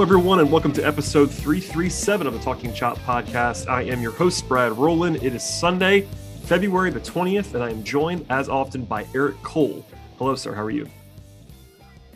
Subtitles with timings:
[0.00, 3.68] Hello, everyone, and welcome to episode 337 of the Talking Chop podcast.
[3.68, 5.16] I am your host, Brad Rowland.
[5.16, 6.08] It is Sunday,
[6.44, 9.84] February the 20th, and I am joined, as often, by Eric Cole.
[10.16, 10.54] Hello, sir.
[10.54, 10.88] How are you?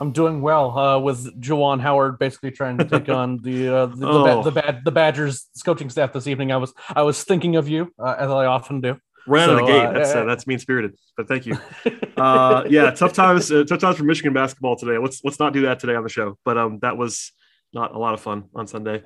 [0.01, 0.79] I'm doing well.
[0.79, 4.43] Uh, with Juwan Howard basically trying to take on the uh, the, the, Oh.
[4.43, 6.53] the, bad, the Badgers coaching staff this evening.
[6.53, 8.97] I was I was thinking of you uh, as I often do.
[9.27, 9.85] Right out of the So, gate.
[9.87, 11.59] uh, that's uh, uh, that's mean spirited, but thank you.
[12.17, 13.51] Uh, yeah, tough times.
[13.51, 14.97] Uh, tough times for Michigan basketball today.
[14.99, 16.39] Let's let's not do that today on the show.
[16.45, 17.33] But um, that was
[17.75, 19.03] not a lot of fun on Sunday.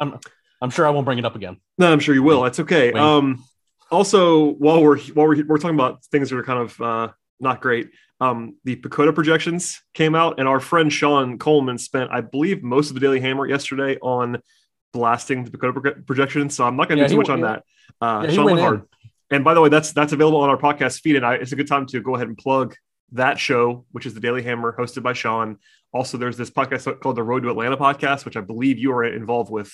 [0.61, 1.59] I'm sure I won't bring it up again.
[1.79, 2.43] No, I'm sure you will.
[2.43, 2.93] That's okay.
[2.93, 3.45] Um,
[3.91, 7.09] also, while we're while we're we're talking about things that are kind of uh,
[7.41, 12.21] not great, um, the PECOTA projections came out, and our friend Sean Coleman spent, I
[12.21, 14.43] believe, most of the Daily Hammer yesterday on
[14.93, 16.57] blasting the PECOTA pro- projections.
[16.57, 17.63] So I'm not going to Yeah, do too much on that.
[18.01, 18.83] Uh, Yeah, Sean went went hard.
[19.31, 21.57] And by the way, that's that's available on our podcast feed, and I, it's a
[21.57, 22.75] good time to go ahead and plug
[23.13, 25.59] that show, which is the Daily Hammer, hosted by Sean.
[25.93, 29.05] Also, there's this podcast called the Road to Atlanta podcast, which I believe you are
[29.05, 29.73] involved with.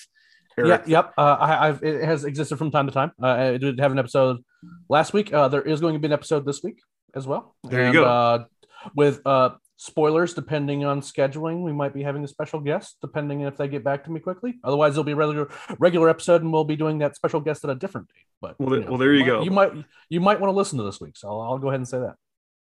[0.57, 0.69] Eric.
[0.69, 1.13] Yep, yep.
[1.17, 3.11] Uh, I, I've it has existed from time to time.
[3.21, 4.37] Uh, I did have an episode
[4.87, 5.33] last week.
[5.33, 6.79] Uh, there is going to be an episode this week
[7.13, 7.55] as well.
[7.65, 8.05] There you go.
[8.05, 8.45] Uh,
[8.95, 13.57] with uh, spoilers, depending on scheduling, we might be having a special guest, depending if
[13.57, 14.55] they get back to me quickly.
[14.63, 15.49] Otherwise, it'll be a regular
[15.79, 18.23] regular episode, and we'll be doing that special guest at a different date.
[18.41, 19.43] But Well, th- well, there you go.
[19.43, 19.73] You might
[20.09, 21.99] you might want to listen to this week, so I'll, I'll go ahead and say
[21.99, 22.15] that.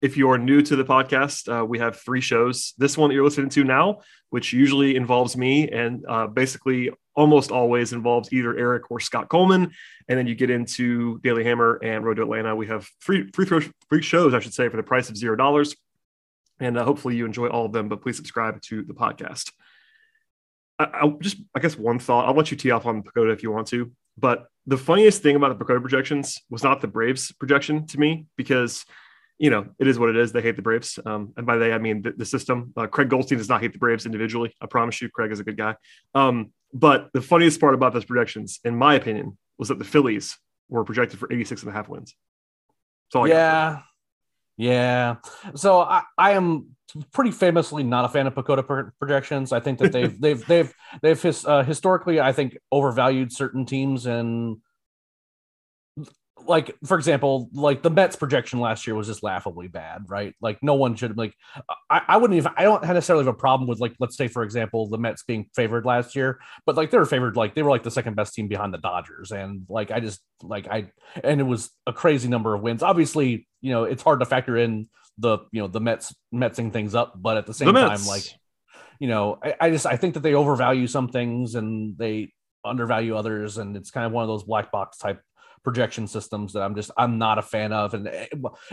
[0.01, 2.73] If you are new to the podcast, uh, we have three shows.
[2.79, 3.99] This one that you're listening to now,
[4.31, 9.71] which usually involves me and uh, basically almost always involves either Eric or Scott Coleman.
[10.09, 12.55] And then you get into Daily Hammer and Road to Atlanta.
[12.55, 15.35] We have free free, throw, free shows, I should say, for the price of zero
[15.35, 15.75] dollars.
[16.59, 19.51] And uh, hopefully you enjoy all of them, but please subscribe to the podcast.
[20.79, 22.27] I, I'll just, I guess, one thought.
[22.27, 23.91] I'll let you tee off on the PECOTA if you want to.
[24.17, 28.25] But the funniest thing about the PECOTA projections was not the Braves projection to me
[28.35, 28.83] because
[29.41, 30.31] you know, it is what it is.
[30.31, 30.99] They hate the Braves.
[31.03, 32.73] Um, and by they, I mean the, the system.
[32.77, 34.55] Uh, Craig Goldstein does not hate the Braves individually.
[34.61, 35.75] I promise you, Craig is a good guy.
[36.13, 40.37] Um, but the funniest part about those projections, in my opinion, was that the Phillies
[40.69, 42.15] were projected for 86 and a half wins.
[43.07, 43.79] That's all I got yeah,
[44.57, 45.15] yeah.
[45.55, 46.75] So I, I am
[47.11, 49.51] pretty famously not a fan of PECOTA pro- projections.
[49.51, 54.05] I think that they've they've they've they've his, uh, historically I think overvalued certain teams
[54.05, 54.57] and
[56.47, 60.35] like for example like the Mets projection last year was just laughably bad right?
[60.41, 61.33] Like no one should like
[61.89, 64.43] I, I wouldn't even I don't necessarily have a problem with like let's say for
[64.43, 67.69] example the Mets being favored last year but like they were favored like they were
[67.69, 70.91] like the second best team behind the Dodgers and like I just like I
[71.23, 72.83] and it was a crazy number of wins.
[72.83, 74.87] Obviously you know it's hard to factor in
[75.17, 78.23] the you know the Mets Metsing things up but at the same The time like
[78.99, 83.15] you know I, I just I think that they overvalue some things and they undervalue
[83.15, 85.21] others and it's kind of one of those black box type
[85.63, 87.93] projection systems that I'm just I'm not a fan of.
[87.93, 88.27] And eh,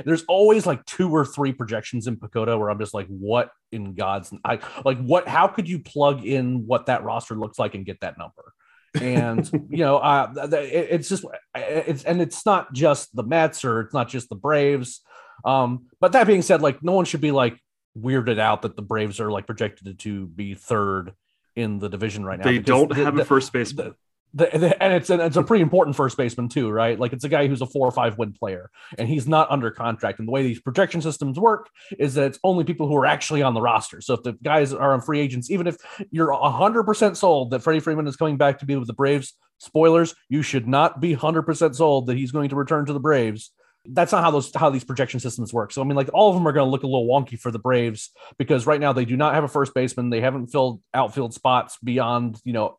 [0.05, 3.95] there's always like two or three projections in PECOTA where I'm just like what in
[3.95, 7.85] God's I like what how could you plug in what that roster looks like and
[7.85, 8.53] get that number?
[9.01, 13.23] And you know uh th- th- it- it's just it's and it's not just the
[13.23, 15.01] Mets or it's not just the Braves.
[15.45, 17.59] Um but that being said like no one should be like
[17.99, 21.13] weirded out that the Braves are like projected to be third
[21.57, 23.95] in the division right now They don't have the- a first baseman.
[24.35, 26.99] The, the, and it's it's a pretty important first baseman too, right?
[26.99, 29.71] Like it's a guy who's a four or five win player, and he's not under
[29.71, 30.19] contract.
[30.19, 33.43] And the way these projection systems work is that it's only people who are actually
[33.43, 34.01] on the roster.
[34.01, 35.77] So if the guys are on free agents, even if
[36.11, 39.33] you're hundred percent sold that Freddie Freeman is coming back to be with the Braves,
[39.59, 43.01] spoilers, you should not be hundred percent sold that he's going to return to the
[43.01, 43.51] Braves.
[43.87, 45.73] That's not how those how these projection systems work.
[45.73, 47.51] So I mean, like all of them are going to look a little wonky for
[47.51, 50.11] the Braves because right now they do not have a first baseman.
[50.11, 52.77] They haven't filled outfield spots beyond you know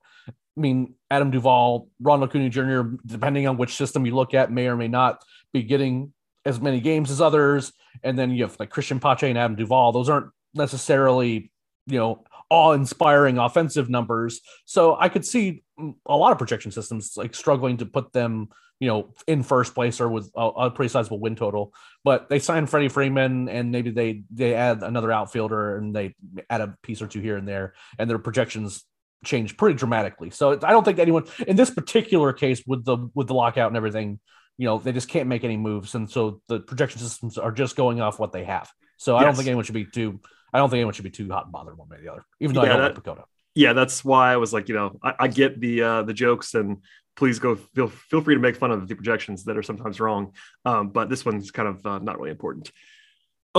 [0.60, 4.68] I mean, Adam Duvall, Ronald Acuna Jr., depending on which system you look at, may
[4.68, 5.24] or may not
[5.54, 6.12] be getting
[6.44, 7.72] as many games as others.
[8.04, 9.94] And then you have like Christian Pache and Adam Duvall.
[9.94, 11.50] Those aren't necessarily,
[11.88, 14.42] you know, awe-inspiring offensive numbers.
[14.66, 15.64] So I could see
[16.06, 18.50] a lot of projection systems like struggling to put them,
[18.82, 21.74] you know, in first place or with a, a pretty sizable win total.
[22.04, 26.16] But they signed Freddie Freeman, and maybe they they add another outfielder and they
[26.50, 28.84] add a piece or two here and there, and their projections
[29.26, 30.30] change pretty dramatically.
[30.30, 33.78] So I don't think anyone in this particular case with the with the lockout and
[33.78, 34.20] everything,
[34.58, 37.76] you know, they just can't make any moves, and so the projection systems are just
[37.76, 38.70] going off what they have.
[38.98, 40.20] So I don't think anyone should be too.
[40.54, 42.26] I don't think anyone should be too hot and bothered one way or the other,
[42.40, 43.24] even though yeah, I don't that, like PECOTA.
[43.56, 46.54] Yeah, that's why I was like, you know, I, I get the uh, the jokes
[46.54, 46.78] and
[47.16, 50.34] please go feel feel free to make fun of the projections that are sometimes wrong,
[50.66, 52.72] um, but this one's kind of uh, not really important.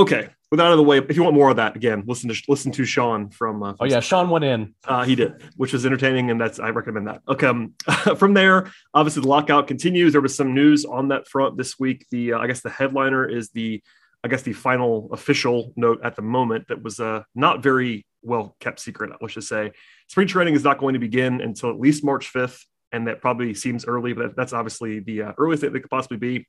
[0.00, 2.30] Okay, with that out of the way, if you want more of that, again, listen
[2.30, 3.62] to listen to Sean from.
[3.62, 4.74] Uh, oh yeah, Sean went in.
[4.82, 7.20] Uh, he did, which was entertaining, and that's I recommend that.
[7.28, 7.74] Okay, um,
[8.16, 10.12] from there, obviously the lockout continues.
[10.12, 12.06] There was some news on that front this week.
[12.10, 13.82] The uh, I guess the headliner is the
[14.24, 18.56] I guess the final official note at the moment that was uh, not very well
[18.58, 19.12] kept secret.
[19.20, 19.72] Let's just say
[20.08, 23.52] spring training is not going to begin until at least March fifth, and that probably
[23.52, 26.48] seems early, but that's obviously the uh, earliest that it could possibly be.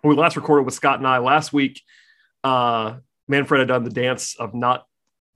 [0.00, 1.80] When we last recorded with Scott and I last week
[2.44, 2.96] uh,
[3.28, 4.86] Manfred had done the dance of not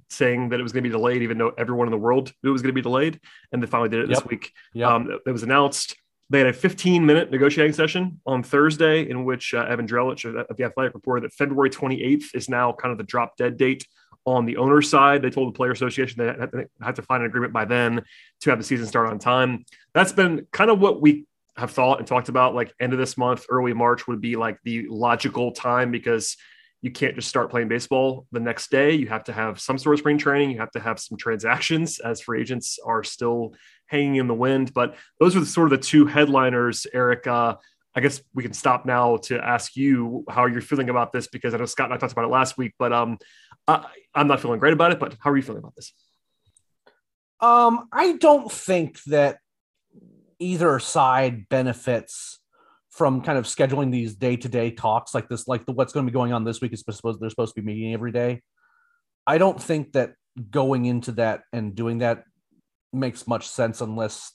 [0.09, 2.51] saying that it was going to be delayed, even though everyone in the world knew
[2.51, 3.21] it was going to be delayed,
[3.53, 4.19] and they finally did it yep.
[4.19, 4.53] this week.
[4.75, 4.89] Yep.
[4.89, 5.97] Um, it was announced.
[6.29, 10.57] They had a 15 minute negotiating session on Thursday, in which uh, Evan Drellich of
[10.57, 13.87] the Athletic reported that February 28th is now kind of the drop dead date
[14.25, 15.23] on the owner's side.
[15.23, 18.05] They told the Player Association they had to find an agreement by then
[18.41, 19.65] to have the season start on time.
[19.95, 21.27] That's been kind of what we
[21.57, 22.55] have thought and talked about.
[22.55, 26.37] Like end of this month, early March would be like the logical time because
[26.83, 28.93] you can't just start playing baseball the next day.
[28.93, 30.51] You have to have some sort of spring training.
[30.51, 33.55] You have to have some transactions as free agents are still
[33.87, 34.73] hanging in the wind.
[34.75, 37.27] But those are the, sort of the two headliners, Eric.
[37.27, 37.57] Uh,
[37.95, 41.55] I guess we can stop now to ask you how you're feeling about this because
[41.55, 43.19] I know Scott and I talked about it last week, but um,
[43.67, 45.01] I, I'm not feeling great about it.
[45.01, 45.93] But how are you feeling about this?
[47.41, 49.39] Um, I don't think that
[50.39, 52.39] either side benefits
[52.97, 56.15] from kind of scheduling these day-to-day talks like this like the what's going to be
[56.15, 58.41] going on this week is supposed they're supposed to be meeting every day.
[59.27, 60.15] I don't think that
[60.51, 62.25] going into that and doing that
[62.93, 64.33] makes much sense unless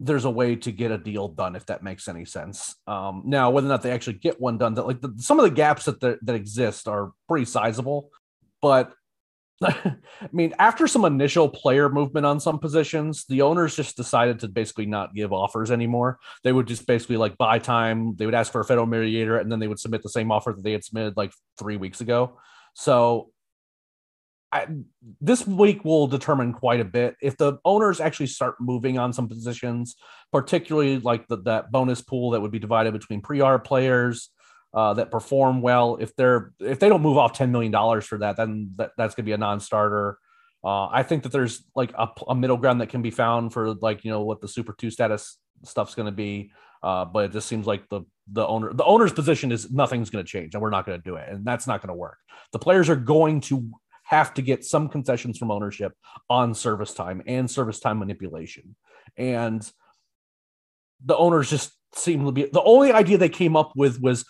[0.00, 2.74] there's a way to get a deal done if that makes any sense.
[2.86, 5.44] Um, now whether or not they actually get one done that like the, some of
[5.44, 8.10] the gaps that the, that exist are pretty sizable
[8.60, 8.92] but
[9.62, 9.96] I
[10.32, 14.86] mean, after some initial player movement on some positions, the owners just decided to basically
[14.86, 16.18] not give offers anymore.
[16.44, 18.14] They would just basically like buy time.
[18.16, 20.52] They would ask for a federal mediator, and then they would submit the same offer
[20.52, 22.38] that they had submitted like three weeks ago.
[22.74, 23.30] So
[24.52, 24.66] I,
[25.20, 29.28] this week will determine quite a bit if the owners actually start moving on some
[29.28, 29.96] positions,
[30.32, 34.30] particularly like the, that bonus pool that would be divided between pre-arb players
[34.74, 35.96] uh, that perform well.
[36.00, 39.14] If they're if they don't move off ten million dollars for that, then that, that's
[39.14, 40.18] going to be a non-starter.
[40.64, 43.74] Uh, I think that there's like a, a, middle ground that can be found for
[43.74, 46.52] like you know what the Super Two status stuff's going to be.
[46.82, 50.24] Uh, but it just seems like the the owner the owner's position is nothing's going
[50.24, 52.18] to change, and we're not going to do it, and that's not going to work.
[52.52, 53.70] The players are going to
[54.04, 55.92] have to get some concessions from ownership
[56.30, 58.76] on service time and service time manipulation,
[59.16, 59.68] and
[61.04, 64.24] the owners just seem to be the only idea they came up with was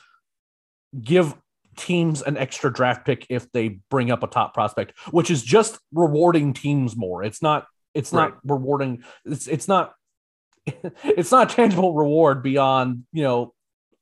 [1.01, 1.35] give
[1.77, 5.79] teams an extra draft pick if they bring up a top prospect, which is just
[5.93, 7.23] rewarding teams more.
[7.23, 8.31] It's not it's right.
[8.31, 9.95] not rewarding it's it's not
[11.05, 13.55] it's not a tangible reward beyond, you know,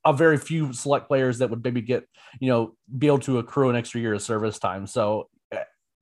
[0.05, 2.05] a very few select players that would maybe get,
[2.41, 4.87] you know, be able to accrue an extra year of service time.
[4.87, 5.29] So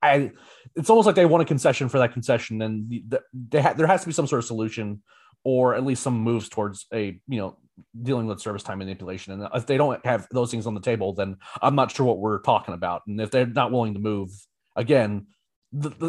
[0.01, 0.31] I
[0.75, 3.87] it's almost like they want a concession for that concession and the, they ha- there
[3.87, 5.01] has to be some sort of solution
[5.45, 7.55] or at least some moves towards a, you know,
[8.01, 9.33] dealing with service time manipulation.
[9.33, 12.17] And if they don't have those things on the table, then I'm not sure what
[12.17, 13.03] we're talking about.
[13.07, 14.31] And if they're not willing to move,
[14.75, 15.27] again,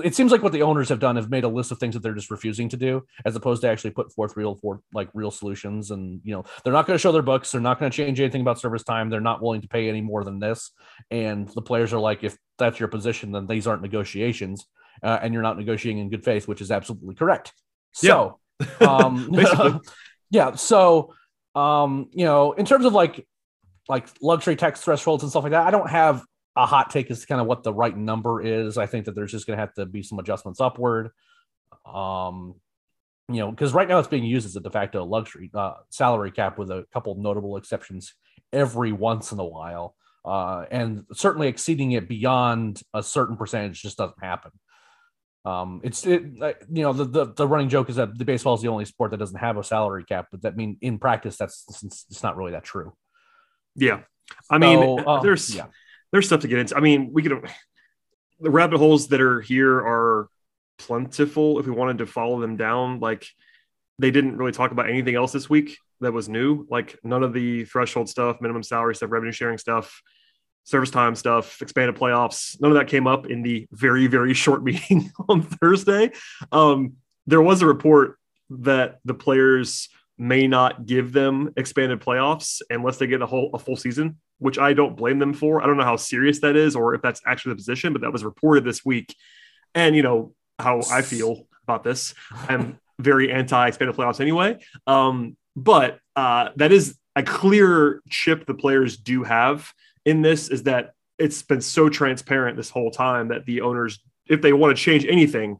[0.04, 2.02] it seems like what the owners have done have made a list of things that
[2.02, 5.30] they're just refusing to do, as opposed to actually put forth real for like real
[5.30, 5.90] solutions.
[5.90, 7.50] And you know, they're not going to show their books.
[7.50, 9.10] They're not going to change anything about service time.
[9.10, 10.70] They're not willing to pay any more than this.
[11.10, 14.64] And the players are like, if that's your position, then these aren't negotiations,
[15.02, 17.52] uh, and you're not negotiating in good faith, which is absolutely correct.
[17.92, 18.38] So.
[18.80, 19.30] Um,
[20.30, 20.54] yeah.
[20.54, 21.14] So
[21.54, 23.26] um, you know, in terms of like
[23.88, 26.22] like luxury tax thresholds and stuff like that, I don't have
[26.54, 28.78] a hot take as to kind of what the right number is.
[28.78, 31.10] I think that there's just going to have to be some adjustments upward.
[31.84, 32.54] Um,
[33.28, 36.30] you know, because right now it's being used as a de facto luxury uh, salary
[36.30, 38.14] cap with a couple notable exceptions
[38.52, 39.94] every once in a while.
[40.24, 44.50] Uh, and certainly exceeding it beyond a certain percentage just doesn't happen.
[45.46, 48.62] Um, it's it, you know the, the, the running joke is that the baseball is
[48.62, 51.64] the only sport that doesn't have a salary cap, but that mean in practice that's
[52.10, 52.92] it's not really that true.
[53.76, 54.00] Yeah,
[54.50, 55.66] I mean so, uh, there's yeah.
[56.10, 56.76] there's stuff to get into.
[56.76, 57.48] I mean we could
[58.40, 60.28] the rabbit holes that are here are
[60.78, 62.98] plentiful if we wanted to follow them down.
[62.98, 63.24] Like
[64.00, 66.66] they didn't really talk about anything else this week that was new.
[66.68, 70.02] Like none of the threshold stuff, minimum salary stuff, revenue sharing stuff,
[70.66, 72.60] service time stuff, expanded playoffs.
[72.60, 76.10] None of that came up in the very, very short meeting on Thursday.
[76.52, 76.94] Um,
[77.26, 78.18] there was a report
[78.50, 83.58] that the players may not give them expanded playoffs unless they get a whole a
[83.58, 85.62] full season, which I don't blame them for.
[85.62, 88.12] I don't know how serious that is or if that's actually the position, but that
[88.12, 89.14] was reported this week.
[89.74, 92.14] And you know how I feel about this.
[92.48, 94.58] I'm very anti expanded playoffs anyway.
[94.86, 99.72] Um, but uh, that is a clear chip the players do have
[100.06, 104.40] in this is that it's been so transparent this whole time that the owners, if
[104.40, 105.58] they want to change anything,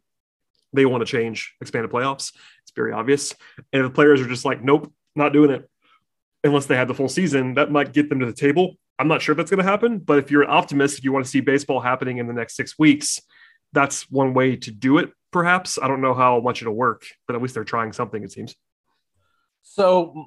[0.72, 2.32] they want to change expanded playoffs.
[2.62, 3.34] It's very obvious.
[3.72, 5.68] And if the players are just like, nope, not doing it
[6.44, 8.76] unless they have the full season, that might get them to the table.
[8.98, 11.12] I'm not sure if that's going to happen, but if you're an optimist, if you
[11.12, 13.20] want to see baseball happening in the next six weeks,
[13.72, 15.78] that's one way to do it, perhaps.
[15.82, 18.54] I don't know how much it'll work, but at least they're trying something, it seems.
[19.62, 20.26] So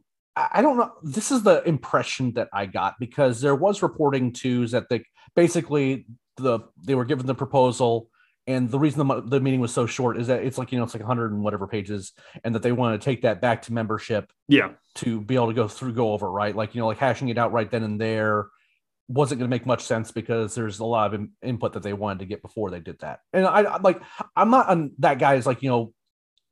[0.51, 0.91] I don't know.
[1.03, 5.03] This is the impression that I got because there was reporting too that they
[5.35, 6.05] basically
[6.37, 8.09] the they were given the proposal
[8.47, 10.83] and the reason the, the meeting was so short is that it's like you know
[10.83, 13.73] it's like 100 and whatever pages and that they want to take that back to
[13.73, 14.71] membership yeah.
[14.95, 16.55] to be able to go through go over right?
[16.55, 18.47] Like you know like hashing it out right then and there
[19.07, 21.93] wasn't going to make much sense because there's a lot of in, input that they
[21.93, 23.19] wanted to get before they did that.
[23.33, 24.01] And i I like
[24.35, 25.93] i'm not on that guy is like you know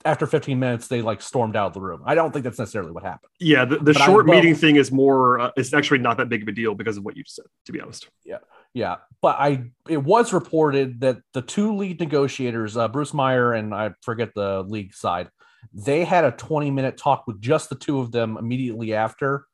[0.08, 2.02] after 15 minutes they like stormed out of the room.
[2.06, 3.32] I don't think that's necessarily what happened.
[3.40, 6.30] Yeah the, the short I, well, meeting thing is more uh, it's actually not that
[6.30, 8.08] big of a deal because of what you said to be honest.
[8.26, 8.40] Yeah
[8.74, 8.98] yeah.
[9.22, 13.92] But i it was reported that the two lead negotiators uh, bruce meyer and i
[14.02, 15.30] forget the league side
[15.74, 19.46] they had a 20 minute talk with just the two of them immediately after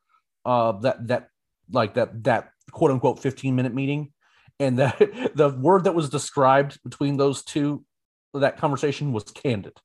[0.45, 1.27] uh that that
[1.71, 4.11] like that that quote unquote 15 minute meeting.
[4.59, 4.97] And that
[5.35, 7.85] the word that was described between those two
[8.33, 9.77] that conversation was candid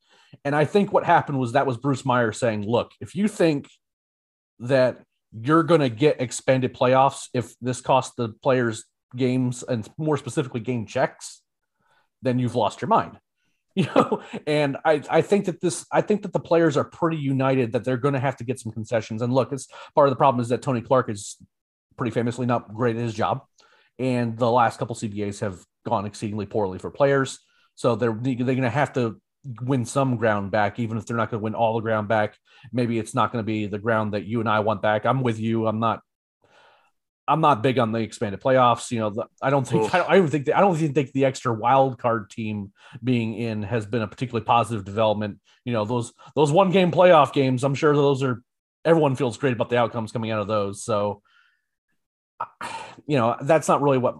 [0.44, 3.68] and I think what happened was that was Bruce Meyer saying, look, if you think
[4.60, 4.98] that
[5.32, 8.84] you're going to get expanded playoffs if this costs the players
[9.16, 11.42] games and more specifically game checks,
[12.22, 13.18] then you've lost your mind.
[13.74, 17.18] You know, and I, I think that this I think that the players are pretty
[17.18, 19.22] united that they're going to have to get some concessions.
[19.22, 21.36] And look, it's part of the problem is that Tony Clark is
[21.96, 23.42] pretty famously not great at his job.
[23.96, 27.38] And the last couple CBAs have gone exceedingly poorly for players.
[27.76, 29.20] So they're they're going to have to
[29.62, 32.36] win some ground back, even if they're not going to win all the ground back.
[32.72, 35.06] Maybe it's not going to be the ground that you and I want back.
[35.06, 35.66] I'm with you.
[35.66, 36.00] I'm not.
[37.26, 38.90] I'm not big on the expanded playoffs.
[38.90, 40.94] You know, the, I don't think I don't, I don't think the, I don't even
[40.94, 42.72] think the extra wild card team
[43.04, 45.38] being in has been a particularly positive development.
[45.64, 47.64] You know, those those one game playoff games.
[47.64, 48.42] I'm sure those are
[48.82, 50.82] everyone feels great about the outcomes coming out of those.
[50.82, 51.20] So,
[53.06, 54.16] you know, that's not really what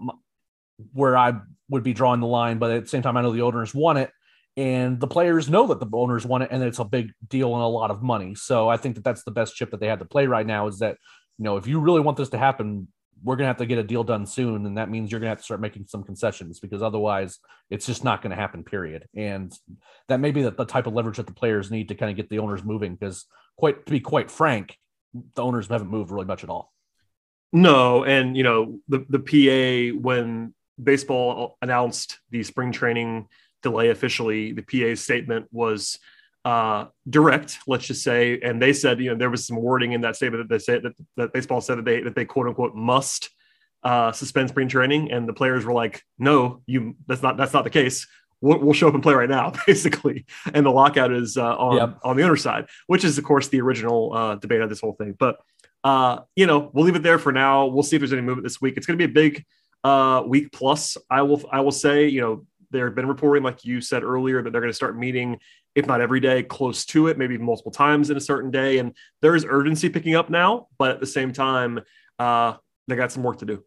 [0.93, 1.33] where I
[1.71, 2.59] would be drawing the line.
[2.59, 4.11] But at the same time, I know the owners want it
[4.59, 7.63] and the players know that the owners want it and it's a big deal and
[7.63, 8.35] a lot of money.
[8.35, 10.67] So i think that that's the best chip that they have to play right now
[10.67, 10.97] is that
[11.39, 12.89] you know if you really want this to happen
[13.23, 15.27] we're going to have to get a deal done soon and that means you're going
[15.27, 17.39] to have to start making some concessions because otherwise
[17.71, 19.07] it's just not going to happen period.
[19.17, 19.53] And
[20.09, 22.17] that may be the, the type of leverage that the players need to kind of
[22.17, 24.77] get the owners moving because quite to be quite frank
[25.35, 26.73] the owners haven't moved really much at all.
[27.53, 33.27] No and you know the, the pa when baseball announced the spring training
[33.63, 34.53] delay officially.
[34.53, 35.99] The PA's statement was
[36.45, 40.01] uh, direct, let's just say, and they said, you know, there was some wording in
[40.03, 42.75] that statement that they said that, that baseball said that they that they quote unquote
[42.75, 43.31] must
[43.83, 47.65] uh, suspend spring training, and the players were like, no, you that's not that's not
[47.65, 48.07] the case.
[48.41, 50.25] We'll, we'll show up and play right now, basically.
[50.55, 51.99] And the lockout is uh, on yep.
[52.03, 54.95] on the other side, which is of course the original uh, debate of this whole
[54.95, 55.15] thing.
[55.19, 55.39] But
[55.85, 57.67] uh, you know, we'll leave it there for now.
[57.67, 58.77] We'll see if there's any movement this week.
[58.77, 59.45] It's going to be a big
[59.85, 60.97] uh, week plus.
[61.11, 64.51] I will I will say, you know, They've been reporting, like you said earlier, that
[64.51, 65.39] they're going to start meeting,
[65.75, 68.79] if not every day, close to it, maybe multiple times in a certain day.
[68.79, 71.81] And there is urgency picking up now, but at the same time,
[72.19, 72.55] uh,
[72.87, 73.65] they got some work to do.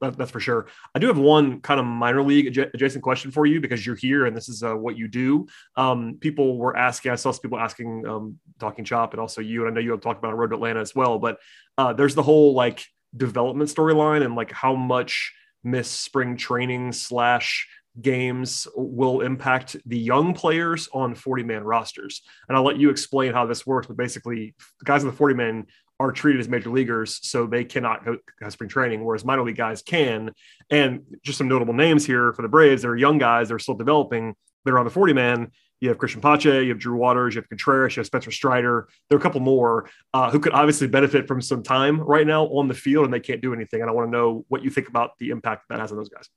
[0.00, 0.66] That's for sure.
[0.94, 4.24] I do have one kind of minor league adjacent question for you because you're here
[4.24, 5.46] and this is uh, what you do.
[5.76, 9.66] Um, people were asking, I saw some people asking, um, talking chop, and also you,
[9.66, 11.18] and I know you have talked about Road to Atlanta as well.
[11.18, 11.38] But
[11.76, 12.82] uh, there's the whole like
[13.14, 17.68] development storyline and like how much miss spring training slash
[18.00, 22.22] games will impact the young players on 40 man rosters.
[22.48, 23.86] And I'll let you explain how this works.
[23.86, 25.66] But basically, guys in the 40 man
[26.00, 28.16] are treated as major leaguers, so they cannot go
[28.48, 30.32] spring training, whereas minor league guys can.
[30.70, 32.82] And just some notable names here for the Braves.
[32.82, 34.34] They're young guys, they're still developing.
[34.64, 35.50] They're on the 40 man.
[35.80, 38.88] You have Christian Pache, you have Drew Waters, you have Contreras, you have Spencer Strider.
[39.08, 42.44] There are a couple more uh, who could obviously benefit from some time right now
[42.46, 43.80] on the field, and they can't do anything.
[43.80, 46.08] And I want to know what you think about the impact that has on those
[46.08, 46.28] guys.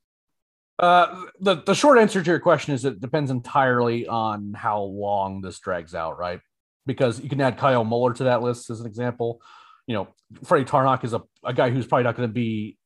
[0.78, 5.42] Uh, the the short answer to your question is it depends entirely on how long
[5.42, 6.42] this drags out, right?
[6.86, 9.42] Because you can add Kyle Muller to that list as an example.
[9.88, 10.08] You know,
[10.44, 12.78] Freddy Tarnok is a, a guy who's probably not going to be,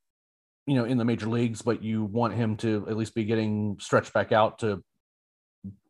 [0.68, 3.78] you know, in the major leagues, but you want him to at least be getting
[3.80, 4.84] stretched back out to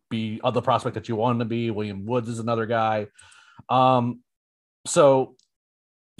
[0.10, 1.70] be other prospect that you want him to be.
[1.70, 3.08] William Woods is another guy.
[3.70, 4.22] Um,
[4.86, 5.36] so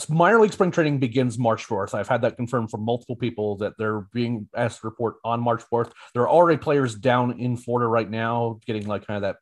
[0.08, 1.96] minor league spring training begins March 4th.
[1.96, 5.64] I've had that confirmed from multiple people that they're being asked to report on March
[5.72, 5.92] 4th.
[6.14, 9.38] There are already players down in Florida right now getting like kind of that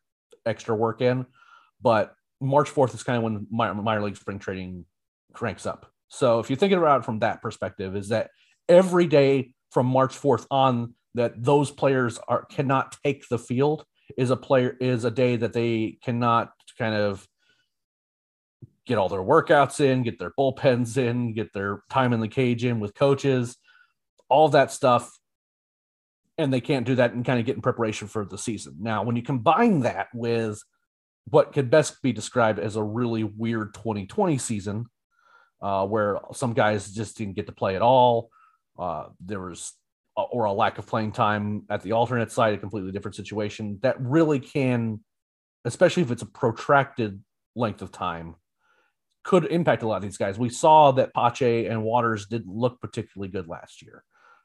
[0.46, 1.26] extra work in,
[1.82, 4.86] but March 4th is kind of when minor, minor league spring training
[5.32, 5.92] cranks up.
[6.08, 8.30] So if you're thinking about it from that perspective, is that
[8.68, 13.84] every day from March 4th on that those players are cannot take the field
[14.16, 17.26] is a player is a day that they cannot kind of
[18.88, 22.64] get all their workouts in, get their bullpens in, get their time in the cage
[22.64, 23.56] in with coaches,
[24.28, 25.16] all that stuff.
[26.38, 28.76] And they can't do that and kind of get in preparation for the season.
[28.80, 30.62] Now, when you combine that with
[31.28, 34.86] what could best be described as a really weird 2020 season,
[35.60, 38.30] uh, where some guys just didn't get to play at all,
[38.78, 39.74] uh, there was
[40.16, 44.00] or a lack of playing time at the alternate side, a completely different situation that
[44.00, 44.98] really can,
[45.64, 47.22] especially if it's a protracted
[47.54, 48.34] length of time,
[49.28, 50.38] could impact a lot of these guys.
[50.38, 54.02] We saw that Pache and Waters didn't look particularly good last year.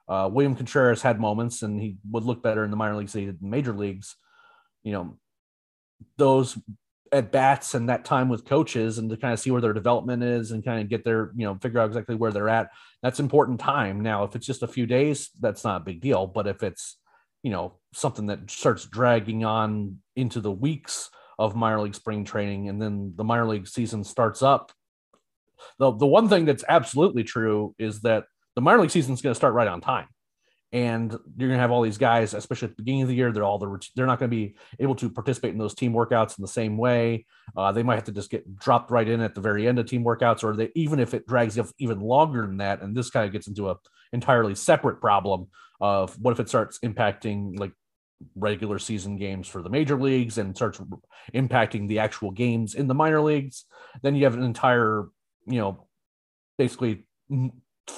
[0.10, 3.22] Uh, William Contreras had moments and he would look better in the minor leagues than
[3.22, 4.18] he did in major leagues.
[4.84, 5.18] You know,
[6.18, 6.58] those
[7.14, 10.22] at bats and that time with coaches and to kind of see where their development
[10.22, 12.70] is and kind of get their, you know, figure out exactly where they're at.
[13.02, 14.02] That's important time.
[14.02, 16.28] Now, if it's just a few days, that's not a big deal.
[16.28, 16.98] But if it's,
[17.42, 21.10] you know, something that starts dragging on into the weeks,
[21.40, 24.72] of minor league spring training and then the minor league season starts up.
[25.80, 28.26] The, the one thing that's absolutely true is that
[28.56, 30.08] the minor league season is going to start right on time.
[30.72, 33.32] And you're going to have all these guys especially at the beginning of the year
[33.32, 36.38] they're all the, they're not going to be able to participate in those team workouts
[36.38, 37.28] in the same way.
[37.56, 39.86] Uh, they might have to just get dropped right in at the very end of
[39.86, 43.26] team workouts or they, even if it drags even longer than that and this kind
[43.26, 43.76] of gets into a
[44.14, 45.48] entirely separate problem
[45.80, 47.72] of what if it starts impacting like
[48.36, 50.82] regular season games for the major leagues and starts
[51.34, 53.66] impacting the actual games in the minor leagues,
[54.02, 55.06] then you have an entire,
[55.46, 55.88] you know,
[56.58, 57.06] basically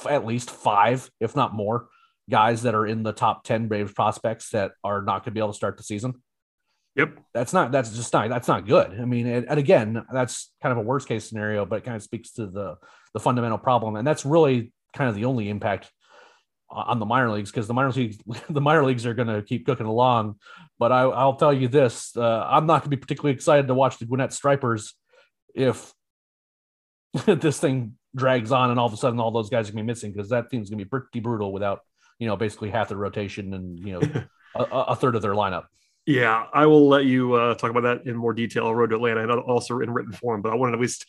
[0.10, 1.88] at least five, if not more,
[2.30, 5.40] guys that are in the top 10 Braves prospects that are not going to be
[5.40, 6.14] able to start the season.
[6.96, 7.20] Yep.
[7.34, 9.00] That's not, that's just not, that's not good.
[9.00, 11.98] I mean, and, and again, that's kind of a worst case scenario, but it kind
[11.98, 12.76] of speaks to the,
[13.14, 13.98] the fundamental problem.
[13.98, 15.92] And that's really kind of the only impact
[16.69, 18.17] on the minor leagues because the minor leagues
[18.49, 20.36] the minor leagues are going to keep cooking along.
[20.78, 23.73] But I, will tell you this: uh, I'm not going to be particularly excited to
[23.73, 24.93] watch the Gwinnett Stripers
[25.54, 25.93] if
[27.25, 29.84] this thing drags on and all of a sudden all those guys are going to
[29.84, 31.82] be missing because that team's going to be pretty brutal without
[32.17, 34.23] you know basically half the rotation and you know
[34.56, 35.65] a, a, third of their lineup.
[36.06, 38.73] Yeah, I will let you uh, talk about that in more detail.
[38.73, 41.06] Road to Atlanta and also in written form, but I wanted to at least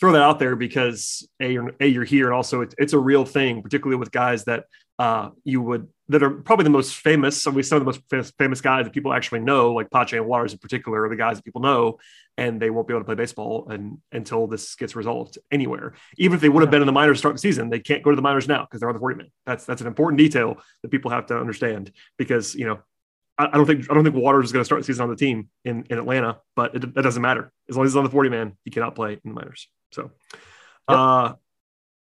[0.00, 2.98] throw that out there because a you're, a, you're here and also it, it's a
[2.98, 4.64] real thing, particularly with guys that
[4.98, 7.40] uh, you would that are probably the most famous.
[7.40, 10.52] Some of the most famous, famous guys that people actually know, like Pache and Waters
[10.52, 11.98] in particular, are the guys that people know,
[12.36, 15.94] and they won't be able to play baseball and, until this gets resolved anywhere.
[16.18, 18.10] Even if they would have been in the minors start the season, they can't go
[18.10, 19.28] to the minors now because they're on the 40 man.
[19.46, 22.80] That's that's an important detail that people have to understand because you know
[23.40, 25.08] I, I don't think I don't think Waters is going to start the season on
[25.08, 28.04] the team in, in Atlanta, but it, it doesn't matter as long as he's on
[28.04, 29.68] the 40 man, he cannot play in the minors.
[29.92, 30.10] So,
[30.88, 30.98] yep.
[30.98, 31.34] uh,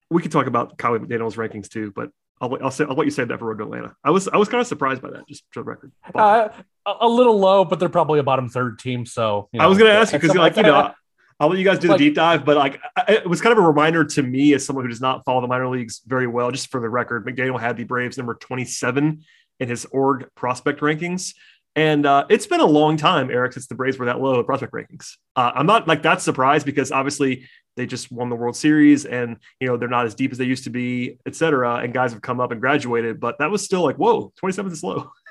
[0.10, 2.10] we could talk about Kiley McDaniel's rankings too, but
[2.42, 3.96] I'll, I'll, say, I'll let you say that for Road to Atlanta.
[4.04, 5.94] I was I was kind of surprised by that, just for the record.
[6.14, 6.50] Uh,
[6.86, 9.06] a little low, but they're probably a bottom third team.
[9.06, 10.94] So you know, I was going to ask you because like you know.
[11.40, 13.58] I'll let you guys do the like, deep dive, but like it was kind of
[13.58, 16.52] a reminder to me as someone who does not follow the minor leagues very well.
[16.52, 19.24] Just for the record, McDaniel had the Braves number 27
[19.60, 21.34] in his org prospect rankings.
[21.76, 24.46] And uh, it's been a long time, Eric, since the Braves were that low in
[24.46, 25.13] prospect rankings.
[25.36, 29.38] Uh, I'm not like that surprised because obviously they just won the World Series and
[29.60, 31.78] you know they're not as deep as they used to be, et cetera.
[31.78, 34.84] And guys have come up and graduated, but that was still like, whoa, 27th is
[34.84, 35.12] low.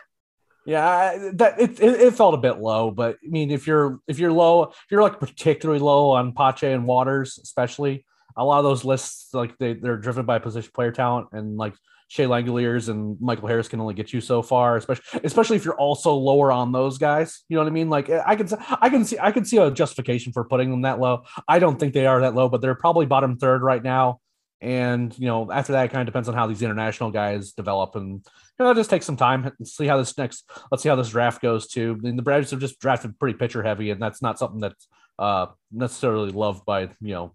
[0.64, 4.20] Yeah, that it, it, it, felt a bit low, but I mean, if you're if
[4.20, 8.06] you're low, if you're like particularly low on Pache and Waters, especially
[8.36, 11.74] a lot of those lists, like they they're driven by position player talent, and like
[12.12, 15.78] Shea Langeliers and Michael Harris can only get you so far, especially especially if you're
[15.78, 17.42] also lower on those guys.
[17.48, 17.88] You know what I mean?
[17.88, 18.46] Like I can
[18.82, 21.22] I can see I can see a justification for putting them that low.
[21.48, 24.20] I don't think they are that low, but they're probably bottom third right now.
[24.60, 27.96] And you know, after that, it kind of depends on how these international guys develop,
[27.96, 28.22] and
[28.58, 30.50] you know, just take some time and see how this next.
[30.70, 31.96] Let's see how this draft goes too.
[31.98, 34.86] I mean, the Braves have just drafted pretty pitcher heavy, and that's not something that's
[35.18, 37.32] uh, necessarily loved by you know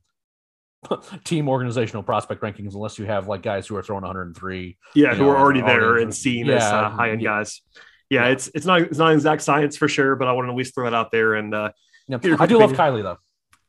[1.23, 4.77] team organizational prospect rankings unless you have like guys who are throwing 103.
[4.95, 7.29] Yeah, who know, are already there and seen as uh, high end yeah.
[7.29, 7.61] guys.
[8.09, 8.31] Yeah, Yeah.
[8.31, 10.75] it's it's not it's not exact science for sure, but I want to at least
[10.75, 11.35] throw it out there.
[11.35, 11.71] And uh,
[12.07, 12.17] Yeah.
[12.39, 12.73] I do love?
[12.73, 13.17] Kiley though.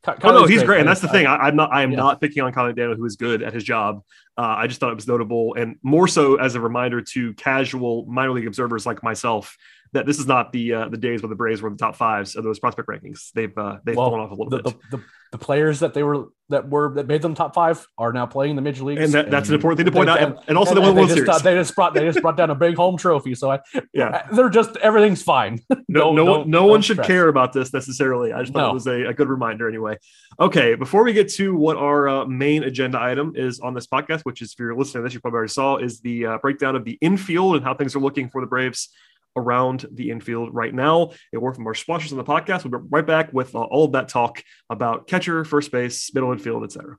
[0.05, 1.27] Ky- oh no, he's great, and that's the thing.
[1.27, 1.97] I, I'm not I am yeah.
[1.97, 4.01] not picking on Colin Daniel, who is good at his job.
[4.37, 8.05] Uh, I just thought it was notable, and more so as a reminder to casual
[8.05, 9.57] minor league observers like myself
[9.91, 11.97] that this is not the uh, the days where the Braves were in the top
[11.97, 13.31] fives of those prospect rankings.
[13.33, 14.81] They've uh, they've Well, fallen off a little the, bit.
[14.91, 18.11] the, the, the players that they were that were that made them top five are
[18.11, 20.13] now playing in the major leagues, and that, that's an important thing to point they-
[20.13, 20.19] out.
[20.21, 21.41] And, and also, and- the World just, Series.
[21.43, 23.35] they just brought they just brought down a big home trophy.
[23.35, 23.59] So I,
[23.93, 25.59] yeah, they're just everything's fine.
[25.87, 27.07] no, Don't- no one, no one should stress.
[27.07, 28.33] care about this necessarily.
[28.33, 28.71] I just thought No.
[28.71, 29.97] it was a, a good reminder anyway.
[30.39, 34.21] Okay, before we get to what our uh, main agenda item is on this podcast,
[34.21, 36.75] which is if you're listening to this, you probably already saw, is the uh, breakdown
[36.75, 38.89] of the infield and how things are looking for the Braves
[39.35, 41.11] around the infield right now.
[41.33, 42.63] A word from our sponsors on the podcast.
[42.63, 46.31] We'll be right back with uh, all of that talk about catcher, first base, middle
[46.31, 46.97] infield, etc.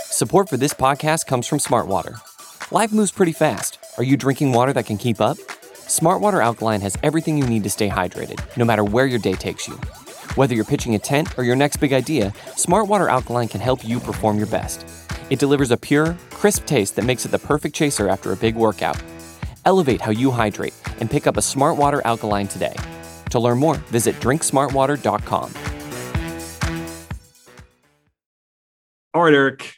[0.00, 2.20] Support for this podcast comes from Smartwater.
[2.70, 3.78] Life moves pretty fast.
[3.98, 5.36] Are you drinking water that can keep up?
[5.86, 9.68] Smartwater Alkaline has everything you need to stay hydrated, no matter where your day takes
[9.68, 9.74] you.
[10.34, 14.00] Whether you're pitching a tent or your next big idea, Smartwater Alkaline can help you
[14.00, 14.86] perform your best.
[15.30, 18.56] It delivers a pure, crisp taste that makes it the perfect chaser after a big
[18.56, 19.00] workout.
[19.66, 22.74] Elevate how you hydrate and pick up a Smart Water Alkaline today.
[23.30, 25.54] To learn more, visit drinksmartwater.com.
[29.14, 29.74] All right, Eric,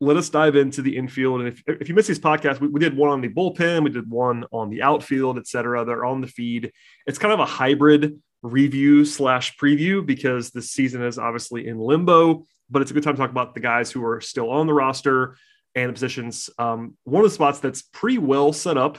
[0.00, 1.40] let us dive into the infield.
[1.40, 3.90] And if, if you missed these podcasts, we, we did one on the bullpen, we
[3.90, 5.84] did one on the outfield, et cetera.
[5.84, 6.72] They're on the feed.
[7.06, 12.46] It's kind of a hybrid review slash preview because the season is obviously in limbo,
[12.70, 14.74] but it's a good time to talk about the guys who are still on the
[14.74, 15.36] roster
[15.74, 16.50] and the positions.
[16.58, 18.98] Um, one of the spots that's pretty well set up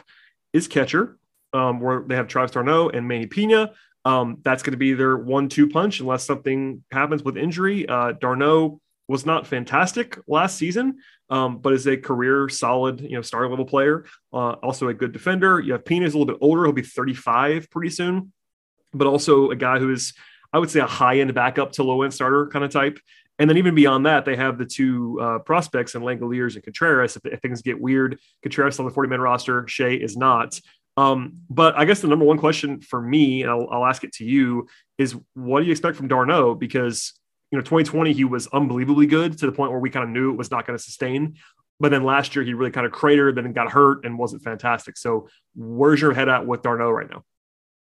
[0.54, 1.18] is catcher,
[1.54, 3.72] um, where they have Travis d'Arnaud and Manny Pina.
[4.06, 7.88] Um, that's going to be their one-two punch unless something happens with injury.
[7.88, 10.98] Uh, d'Arnaud was not fantastic last season,
[11.30, 14.06] um, but is a career solid, you know, star level player.
[14.32, 15.60] Uh, also a good defender.
[15.60, 18.34] You have Pina is a little bit older; he'll be 35 pretty soon,
[18.94, 20.14] but also a guy who is,
[20.52, 23.00] I would say, a high end backup to low end starter kind of type.
[23.40, 27.16] And then even beyond that, they have the two uh, prospects and Langeliers and Contreras.
[27.16, 30.60] If, if things get weird, Contreras on the 40 man roster, Shea is not.
[30.96, 34.14] Um, but I guess the number one question for me, and I'll, I'll ask it
[34.14, 34.68] to you,
[34.98, 36.56] is what do you expect from d'Arnaud?
[36.56, 37.14] Because
[37.52, 40.32] you know, 2020 he was unbelievably good to the point where we kind of knew
[40.32, 41.36] it was not going to sustain.
[41.80, 44.98] But then last year he really kind of cratered, then got hurt and wasn't fantastic.
[44.98, 47.24] So where's your head at with d'Arnaud right now?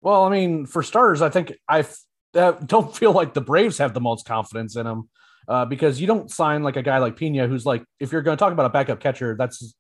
[0.01, 1.87] Well, I mean, for starters, I think I
[2.33, 5.09] don't feel like the Braves have the most confidence in him
[5.49, 8.37] uh, because you don't sign like a guy like Pena, who's like, if you're going
[8.37, 9.75] to talk about a backup catcher, that's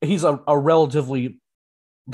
[0.00, 1.40] he's a, a relatively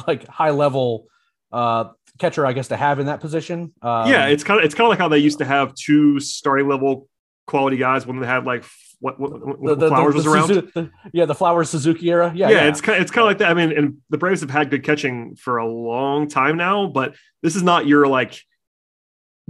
[0.07, 1.07] like high level
[1.53, 1.85] uh,
[2.18, 3.72] catcher, I guess, to have in that position.
[3.83, 6.20] Um, yeah, it's kind of it's kind of like how they used to have two
[6.20, 7.09] starting level
[7.46, 8.64] quality guys when they had like
[9.01, 10.48] what, what, what the, the, Flowers the, was around.
[10.51, 12.33] Suzu- the- yeah, the Flowers Suzuki era.
[12.35, 13.51] Yeah, yeah, yeah, it's kind it's kind of like that.
[13.51, 17.14] I mean, and the Braves have had good catching for a long time now, but
[17.42, 18.40] this is not your like.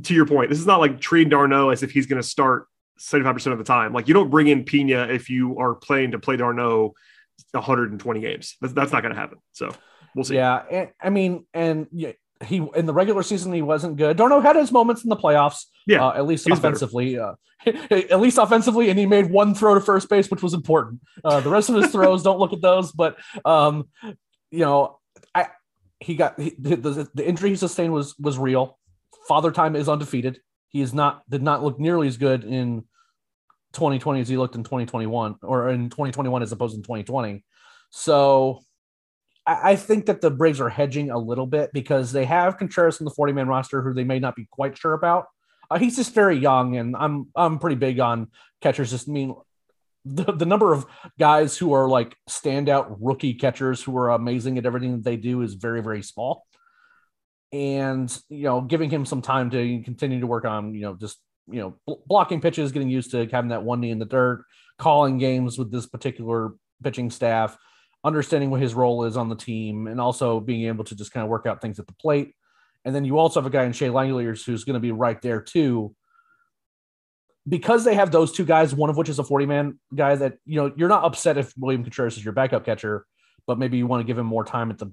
[0.04, 2.68] To your point, this is not like treating d'Arnaud as if he's going to start
[2.98, 3.92] seventy five percent of the time.
[3.92, 6.94] Like you don't bring in Pena if you are playing to play d'Arnaud
[7.52, 8.56] one hundred and twenty games.
[8.60, 9.38] That's, that's not going to happen.
[9.52, 9.70] So
[10.14, 10.36] we'll see.
[10.36, 11.86] Yeah, and, I mean, and
[12.44, 14.16] he in the regular season he wasn't good.
[14.16, 15.64] d'Arnaud had his moments in the playoffs.
[15.86, 16.74] Yeah, uh, at least he was better.
[16.74, 17.18] offensively.
[17.18, 17.34] Uh,
[17.66, 21.00] at least offensively, and he made one throw to first base, which was important.
[21.24, 22.92] Uh, the rest of his throws, don't look at those.
[22.92, 23.88] But um,
[24.50, 24.98] you know,
[25.34, 25.48] I
[26.00, 28.78] he got he, the, the injury he sustained was was real.
[29.26, 30.40] Father Time is undefeated.
[30.68, 32.84] He is not did not look nearly as good in
[33.72, 37.44] 2020 as he looked in 2021 or in 2021 as opposed to 2020.
[37.90, 38.60] So
[39.46, 43.06] I, think that the Braves are hedging a little bit because they have Contreras in
[43.06, 45.26] the 40 man roster who they may not be quite sure about.
[45.70, 48.28] Uh, he's just very young, and I'm I'm pretty big on
[48.60, 48.90] catchers.
[48.90, 49.34] Just I mean
[50.04, 50.86] the, the number of
[51.18, 55.42] guys who are like standout rookie catchers who are amazing at everything that they do
[55.42, 56.46] is very very small.
[57.52, 61.18] And you know, giving him some time to continue to work on you know just
[61.50, 64.44] you know bl- blocking pitches, getting used to having that one knee in the dirt,
[64.78, 67.56] calling games with this particular pitching staff,
[68.04, 71.24] understanding what his role is on the team, and also being able to just kind
[71.24, 72.34] of work out things at the plate.
[72.84, 75.20] And then you also have a guy in Shea Langeliers who's going to be right
[75.20, 75.94] there too.
[77.48, 80.38] Because they have those two guys, one of which is a 40 man guy that,
[80.44, 83.06] you know, you're not upset if William Contreras is your backup catcher,
[83.46, 84.92] but maybe you want to give him more time at the,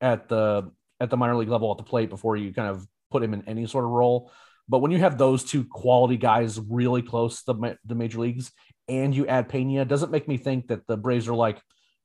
[0.00, 3.22] at the, at the minor league level at the plate before you kind of put
[3.22, 4.30] him in any sort of role.
[4.68, 8.50] But when you have those two quality guys really close to the, the major leagues
[8.88, 11.60] and you add Pena, doesn't make me think that the Braves are like,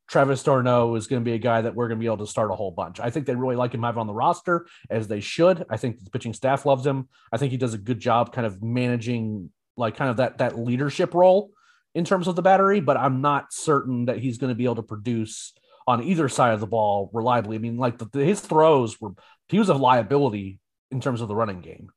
[0.08, 2.27] Travis d'Arnaud is going to be a guy that we're going to be able to
[2.27, 2.99] start a whole bunch.
[2.99, 5.65] I think they really like him having on the roster as they should.
[5.69, 7.08] I think the pitching staff loves him.
[7.32, 10.60] I think he does a good job kind of managing like kind of that that
[10.60, 11.51] leadership role
[11.95, 14.75] in terms of the battery, but I'm not certain that he's going to be able
[14.75, 15.54] to produce
[15.91, 17.58] on either side of the ball reliably.
[17.58, 19.12] I mean, like the, his throws were
[19.49, 21.89] he was a liability in terms of the running game,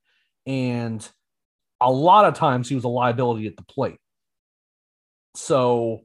[0.46, 1.08] and
[1.80, 3.98] a lot of times he was a liability at the plate.
[5.36, 6.02] So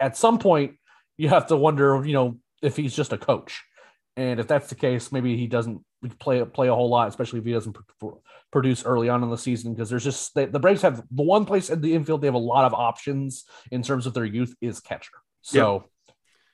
[0.00, 0.76] at some point,
[1.16, 3.62] you have to wonder, you know, if he's just a coach,
[4.16, 5.82] and if that's the case, maybe he doesn't
[6.20, 8.06] play play a whole lot, especially if he doesn't pr-
[8.52, 9.74] produce early on in the season.
[9.74, 12.34] Because there's just they, the Braves have the one place in the infield they have
[12.34, 15.18] a lot of options in terms of their youth is catcher.
[15.40, 15.90] So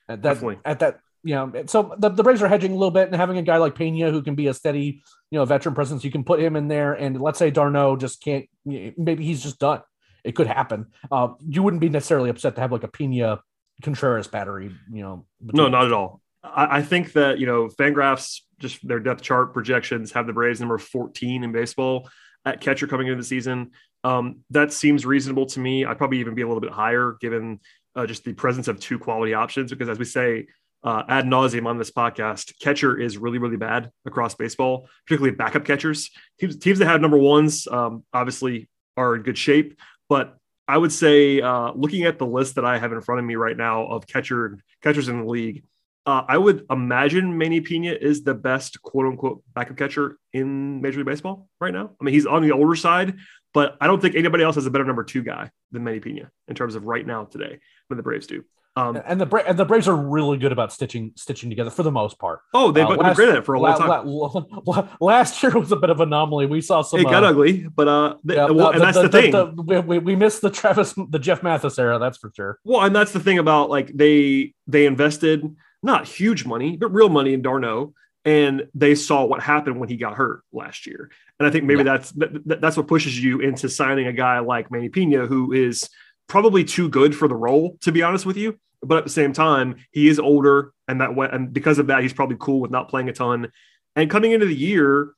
[0.09, 0.57] at that Definitely.
[0.65, 3.37] at that you know, so the, the Braves are hedging a little bit and having
[3.37, 6.03] a guy like Pena who can be a steady, you know, veteran presence.
[6.03, 8.45] You can put him in there, and let's say d'Arnaud just can't.
[8.65, 9.81] Maybe he's just done.
[10.23, 10.87] It could happen.
[11.11, 13.41] Uh, you wouldn't be necessarily upset to have like a Pena
[13.83, 15.25] Contreras battery, you know.
[15.41, 16.21] No, not at all.
[16.43, 20.59] I, I think that you know Fangraphs just their depth chart projections have the Braves
[20.59, 22.09] number 14 in baseball
[22.45, 23.71] at catcher coming into the season.
[24.03, 25.83] Um, that seems reasonable to me.
[25.83, 27.59] I'd probably even be a little bit higher given
[27.95, 29.71] uh, just the presence of two quality options.
[29.71, 30.47] Because as we say
[30.83, 35.65] uh, ad nauseum on this podcast, catcher is really, really bad across baseball, particularly backup
[35.65, 36.09] catchers.
[36.39, 40.35] Teams, teams that have number ones um, obviously are in good shape, but
[40.69, 43.35] I would say, uh, looking at the list that I have in front of me
[43.35, 45.63] right now of catcher catchers in the league,
[46.05, 50.97] uh, I would imagine Manny Pena is the best quote unquote backup catcher in Major
[50.97, 51.89] League Baseball right now.
[51.99, 53.17] I mean, he's on the older side,
[53.53, 56.31] but I don't think anybody else has a better number two guy than Manny Pena
[56.47, 57.59] in terms of right now today
[57.89, 58.43] than the Braves do.
[58.75, 61.83] Um, and the Bra- and the Braves are really good about stitching stitching together for
[61.83, 62.39] the most part.
[62.53, 64.05] Oh, they've uh, been great at it for a long time.
[64.65, 66.45] La, last year was a bit of anomaly.
[66.45, 66.99] We saw some.
[66.99, 69.31] It got uh, ugly, but uh, yeah, well, and that's the, the thing.
[69.31, 71.99] The, we, we missed the Travis, the Jeff Mathis era.
[71.99, 72.59] That's for sure.
[72.63, 75.43] Well, and that's the thing about like they they invested
[75.81, 77.93] not huge money, but real money in d'Arnaud.
[78.25, 81.09] And they saw what happened when he got hurt last year.
[81.39, 81.97] And I think maybe yeah.
[81.97, 85.89] that's that, that's what pushes you into signing a guy like Manny Pena, who is
[86.27, 88.59] probably too good for the role, to be honest with you.
[88.81, 92.01] But at the same time, he is older, and that way, and because of that,
[92.01, 93.51] he's probably cool with not playing a ton.
[93.95, 95.13] And coming into the year,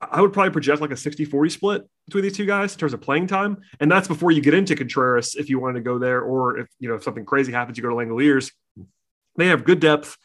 [0.00, 2.92] I would probably project like a 60 40 split between these two guys in terms
[2.92, 3.58] of playing time.
[3.80, 6.68] And that's before you get into Contreras if you wanted to go there, or if
[6.78, 8.52] you know if something crazy happens, you go to Langeliers.
[9.36, 10.16] They have good depth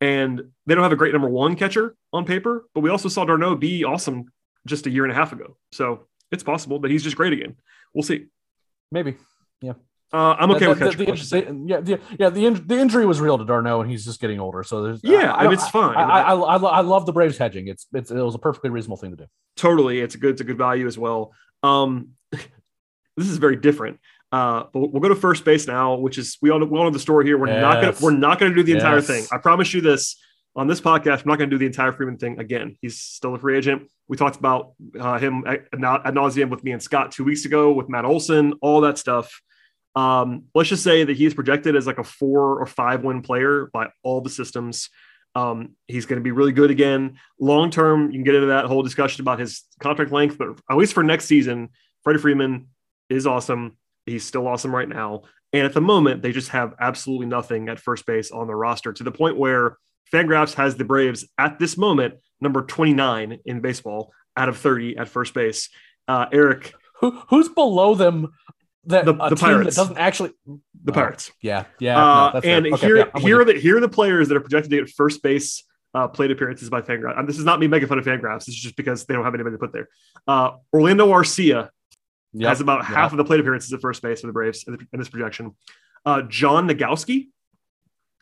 [0.00, 3.24] and they don't have a great number one catcher on paper, but we also saw
[3.24, 4.26] d'Arnaud be awesome
[4.66, 5.56] just a year and a half ago.
[5.72, 7.56] So it's possible that he's just great again.
[7.94, 8.26] We'll see.
[8.90, 9.16] Maybe.
[9.60, 9.74] Yeah.
[10.12, 10.98] Uh, I'm okay the, with catcher.
[10.98, 12.30] The, the, yeah, the, yeah.
[12.30, 14.62] The, in, the injury was real to d'Arnaud, and he's just getting older.
[14.62, 15.96] So there's yeah, I, I mean, it's fine.
[15.96, 17.66] I, I, I, I, love the Braves hedging.
[17.66, 19.26] It's, it's it was a perfectly reasonable thing to do.
[19.56, 21.32] Totally, it's a good it's a good value as well.
[21.64, 23.98] Um, this is very different.
[24.32, 26.90] Uh, but we'll go to first base now, which is we all, we all know
[26.90, 27.38] the story here.
[27.38, 27.62] We're yes.
[27.62, 28.82] not gonna we're not gonna do the yes.
[28.82, 29.24] entire thing.
[29.30, 30.16] I promise you this
[30.56, 31.24] on this podcast.
[31.24, 32.76] We're not gonna do the entire Freeman thing again.
[32.80, 33.88] He's still a free agent.
[34.08, 37.72] We talked about uh, him ad, ad nauseum with me and Scott two weeks ago
[37.72, 39.40] with Matt Olson, all that stuff.
[39.94, 43.70] Um, let's just say that he's projected as like a four or five win player
[43.72, 44.90] by all the systems.
[45.34, 47.18] Um, he's going to be really good again.
[47.40, 50.76] Long term, you can get into that whole discussion about his contract length, but at
[50.76, 51.70] least for next season,
[52.04, 52.68] Freddie Freeman
[53.08, 53.76] is awesome.
[54.06, 55.22] He's still awesome right now.
[55.52, 58.92] And at the moment, they just have absolutely nothing at first base on the roster
[58.92, 59.76] to the point where
[60.12, 65.08] Fangraphs has the Braves at this moment number 29 in baseball out of 30 at
[65.08, 65.68] first base.
[66.08, 68.32] Uh, Eric, Who, who's below them?
[68.84, 70.30] That the, the Pirates that doesn't actually
[70.84, 71.32] the Pirates.
[71.42, 71.98] yeah, yeah.
[71.98, 74.40] Uh, no, and okay, here, yeah, here are the here are the players that are
[74.40, 77.18] projected to get first base uh, plate appearances by Fangraphs.
[77.18, 78.44] And this is not me making fun of Fangraphs.
[78.44, 79.88] This is just because they don't have anybody to put there.
[80.28, 81.70] Uh, Orlando Arcia
[82.32, 82.48] Yep.
[82.48, 82.86] Has about yep.
[82.86, 85.08] half of the plate appearances at first base for the Braves in, the, in this
[85.08, 85.54] projection.
[86.04, 87.28] Uh, John Nogowski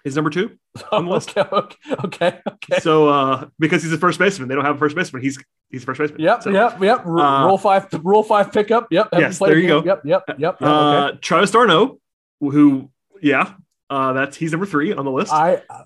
[0.04, 0.56] is number two
[0.92, 1.36] on the list.
[1.36, 2.80] okay, okay, okay.
[2.80, 5.22] So uh, because he's a first baseman, they don't have a first baseman.
[5.22, 6.20] He's he's a first baseman.
[6.20, 7.06] Yep, so, yep, yep.
[7.06, 8.88] R- uh, rule five, rule five pickup.
[8.90, 9.08] Yep.
[9.14, 9.82] Yes, there you go.
[9.84, 10.38] Yep, yep, yep.
[10.38, 11.18] yep uh, okay.
[11.20, 11.98] Travis d'Arnaud,
[12.40, 12.90] who,
[13.22, 13.54] yeah,
[13.90, 15.32] uh, that's he's number three on the list.
[15.32, 15.84] I uh,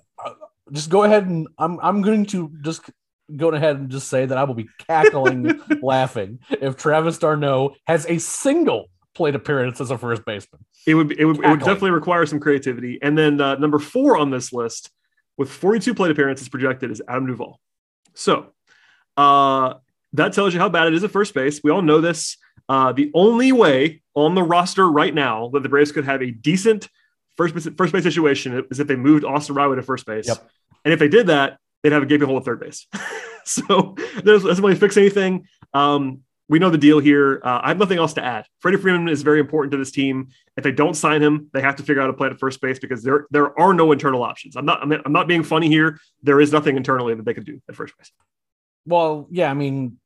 [0.71, 2.81] just go ahead and I'm I'm going to just
[3.35, 8.05] go ahead and just say that I will be cackling laughing if Travis d'Arnaud has
[8.07, 10.65] a single plate appearance as a first baseman.
[10.85, 12.99] It would it would, it would definitely require some creativity.
[13.01, 14.91] And then uh, number four on this list
[15.37, 17.59] with 42 plate appearances projected is Adam Duvall.
[18.13, 18.51] So
[19.17, 19.75] uh,
[20.13, 21.61] that tells you how bad it is at first base.
[21.63, 22.37] We all know this.
[22.67, 26.31] Uh, the only way on the roster right now that the Braves could have a
[26.31, 26.87] decent
[27.35, 30.27] first base, first base situation is if they moved Austin Riley to first base.
[30.27, 30.49] Yep.
[30.85, 32.87] And if they did that, they'd have a gaping hole at third base.
[33.45, 35.47] so there's doesn't really fix anything.
[35.73, 37.39] Um, we know the deal here.
[37.43, 38.45] Uh, I have nothing else to add.
[38.59, 40.29] Freddie Freeman is very important to this team.
[40.57, 42.79] If they don't sign him, they have to figure out a play at first base
[42.79, 44.55] because there there are no internal options.
[44.55, 45.99] I'm not I'm not being funny here.
[46.23, 48.11] There is nothing internally that they could do at first base.
[48.85, 49.97] Well, yeah, I mean,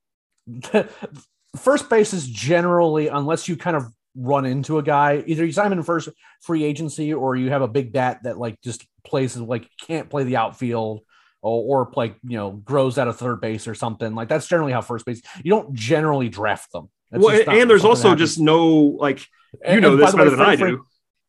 [1.58, 5.24] first base is generally unless you kind of run into a guy.
[5.26, 6.10] Either you sign him in first
[6.42, 10.26] free agency, or you have a big bat that like just plays like can't play
[10.26, 11.02] the outfield.
[11.46, 14.72] Or, or like you know grows out of third base or something like that's generally
[14.72, 18.66] how first base you don't generally draft them That's well, and there's also just no
[18.74, 19.20] like
[19.52, 20.86] you And- know and this the way, better than I Freddie do.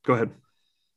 [0.07, 0.31] Go ahead.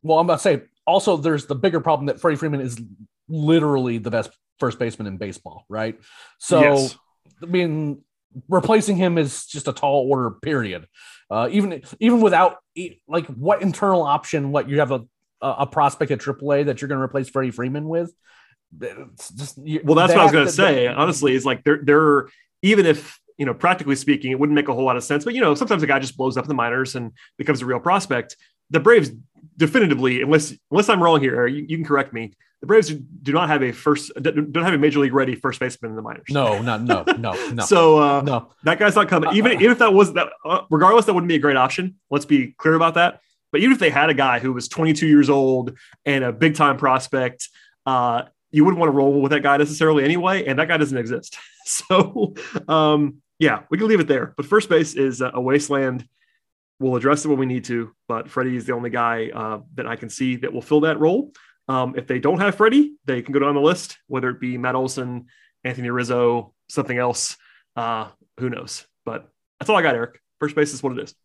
[0.03, 2.79] Well, I'm about to say also there's the bigger problem that Freddie Freeman is
[3.27, 5.99] literally the best first baseman in baseball, right?
[6.37, 6.95] So Yes.
[7.41, 8.03] I mean,
[8.47, 10.29] replacing him is just a tall order.
[10.29, 10.85] Period.
[11.31, 12.57] Uh, even even without
[13.07, 15.01] like what internal option, what you have a
[15.41, 18.13] a a prospect at AAA that you're going to replace Freddie Freeman with.
[18.81, 20.87] It's just Well, that's what I was going to to- say.
[20.87, 22.27] Honestly, is like they're they're
[22.61, 25.23] even if you know practically speaking, it wouldn't make a whole lot of sense.
[25.23, 27.65] But you know, sometimes a guy just blows up in the minors and becomes a
[27.65, 28.35] real prospect.
[28.69, 29.11] The Braves
[29.55, 32.33] definitively, unless unless I'm wrong here, you, you can correct me.
[32.61, 35.91] The Braves do not have a first don't have a major league ready first baseman
[35.91, 36.25] in the minors.
[36.29, 38.51] No, not no, no, no, So uh, no.
[38.63, 39.29] that guy's not coming.
[39.35, 41.95] Even uh, even if that was that, uh, regardless, that wouldn't be a great option.
[42.09, 43.21] Let's be clear about that.
[43.51, 46.55] But even if they had a guy who was 22 years old and a big
[46.55, 47.47] time prospect,
[47.85, 50.45] uh, you wouldn't want to roll with that guy necessarily anyway.
[50.45, 51.37] And that guy doesn't exist.
[51.69, 52.33] So
[52.69, 54.33] um, yeah, we can leave it there.
[54.37, 56.07] But first base is a wasteland.
[56.79, 57.91] We'll address it when we need to.
[58.07, 60.97] But Freddie is the only guy uh, that I can see that will fill that
[60.97, 61.33] role.
[61.67, 64.57] Um, if they don't have Freddie, they can go down the list, whether it be
[64.57, 65.25] Matt Olson,
[65.65, 67.35] Anthony Rizzo, something else.
[67.75, 68.07] Uh,
[68.39, 68.85] who knows?
[69.05, 69.29] But
[69.59, 70.21] that's all I got, Eric.
[70.39, 71.15] First base is what it is.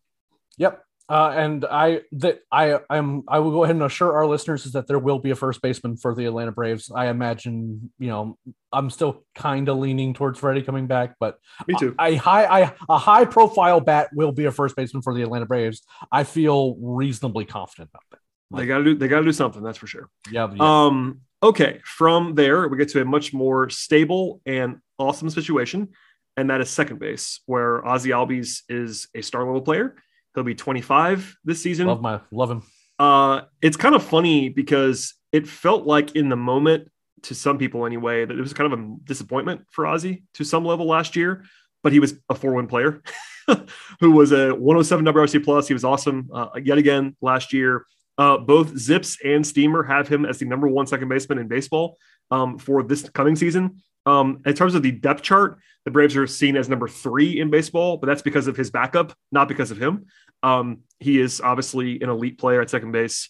[0.57, 0.83] Yep.
[1.09, 4.71] Uh, and I that I I'm I will go ahead and assure our listeners is
[4.71, 6.89] that there will be a first baseman for the Atlanta Braves.
[6.95, 8.37] I imagine you know
[8.71, 11.37] I'm still kind of leaning towards Freddie coming back, but
[11.67, 11.93] Me too.
[11.99, 15.45] a high I, a high profile bat will be a first baseman for the Atlanta
[15.45, 15.83] Braves.
[16.09, 18.19] I feel reasonably confident about that.
[18.57, 18.95] They got to do.
[18.95, 19.61] They got to do something.
[19.61, 20.09] That's for sure.
[20.31, 20.85] Yeah, yeah.
[20.85, 21.81] Um, okay.
[21.83, 25.89] From there, we get to a much more stable and awesome situation,
[26.37, 29.95] and that is second base, where Ozzie Albies is a star level player.
[30.35, 31.87] He'll be 25 this season.
[31.87, 32.63] love my love him.
[32.99, 36.89] Uh, it's kind of funny because it felt like in the moment
[37.23, 40.65] to some people anyway that it was kind of a disappointment for Ozzie to some
[40.65, 41.43] level last year,
[41.81, 43.01] but he was a four win player
[43.99, 45.67] who was a 107 WRC plus.
[45.67, 47.85] He was awesome uh, yet again last year.
[48.17, 51.97] Uh, both Zips and Steamer have him as the number one second baseman in baseball
[52.29, 53.81] um, for this coming season.
[54.05, 57.49] Um, in terms of the depth chart, the Braves are seen as number three in
[57.49, 60.05] baseball, but that's because of his backup, not because of him.
[60.41, 63.29] Um, he is obviously an elite player at second base.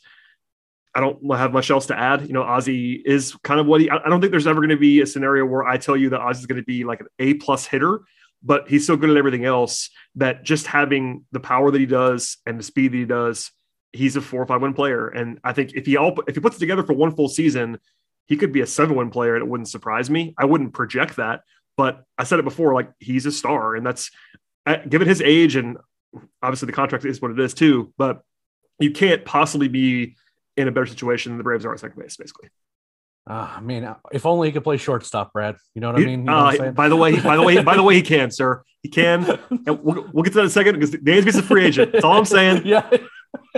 [0.95, 2.27] I don't have much else to add.
[2.27, 3.89] You know, Ozzie is kind of what he.
[3.89, 6.21] I don't think there's ever going to be a scenario where I tell you that
[6.21, 8.01] Ozzie is going to be like an A plus hitter,
[8.43, 12.38] but he's so good at everything else that just having the power that he does
[12.45, 13.51] and the speed that he does,
[13.91, 15.07] he's a four or five win player.
[15.07, 17.79] And I think if he all if he puts it together for one full season,
[18.27, 20.33] he could be a seven win player, and it wouldn't surprise me.
[20.38, 21.41] I wouldn't project that,
[21.77, 24.12] but I said it before, like he's a star, and that's
[24.65, 25.77] uh, given his age and
[26.41, 27.93] obviously the contract is what it is too.
[27.97, 28.21] But
[28.79, 30.15] you can't possibly be
[30.57, 32.49] in a better situation than the Braves are at second base, basically.
[33.27, 35.55] Ah, I mean, if only he could play shortstop, Brad.
[35.73, 36.09] You know what I mean?
[36.09, 38.31] You know uh, what by the way, by the way, by the way, he can,
[38.31, 38.63] sir.
[38.81, 39.39] He can.
[39.65, 41.93] And we'll, we'll get to that in a second because Dansby's a free agent.
[41.93, 42.63] That's all I'm saying.
[42.65, 42.89] yeah,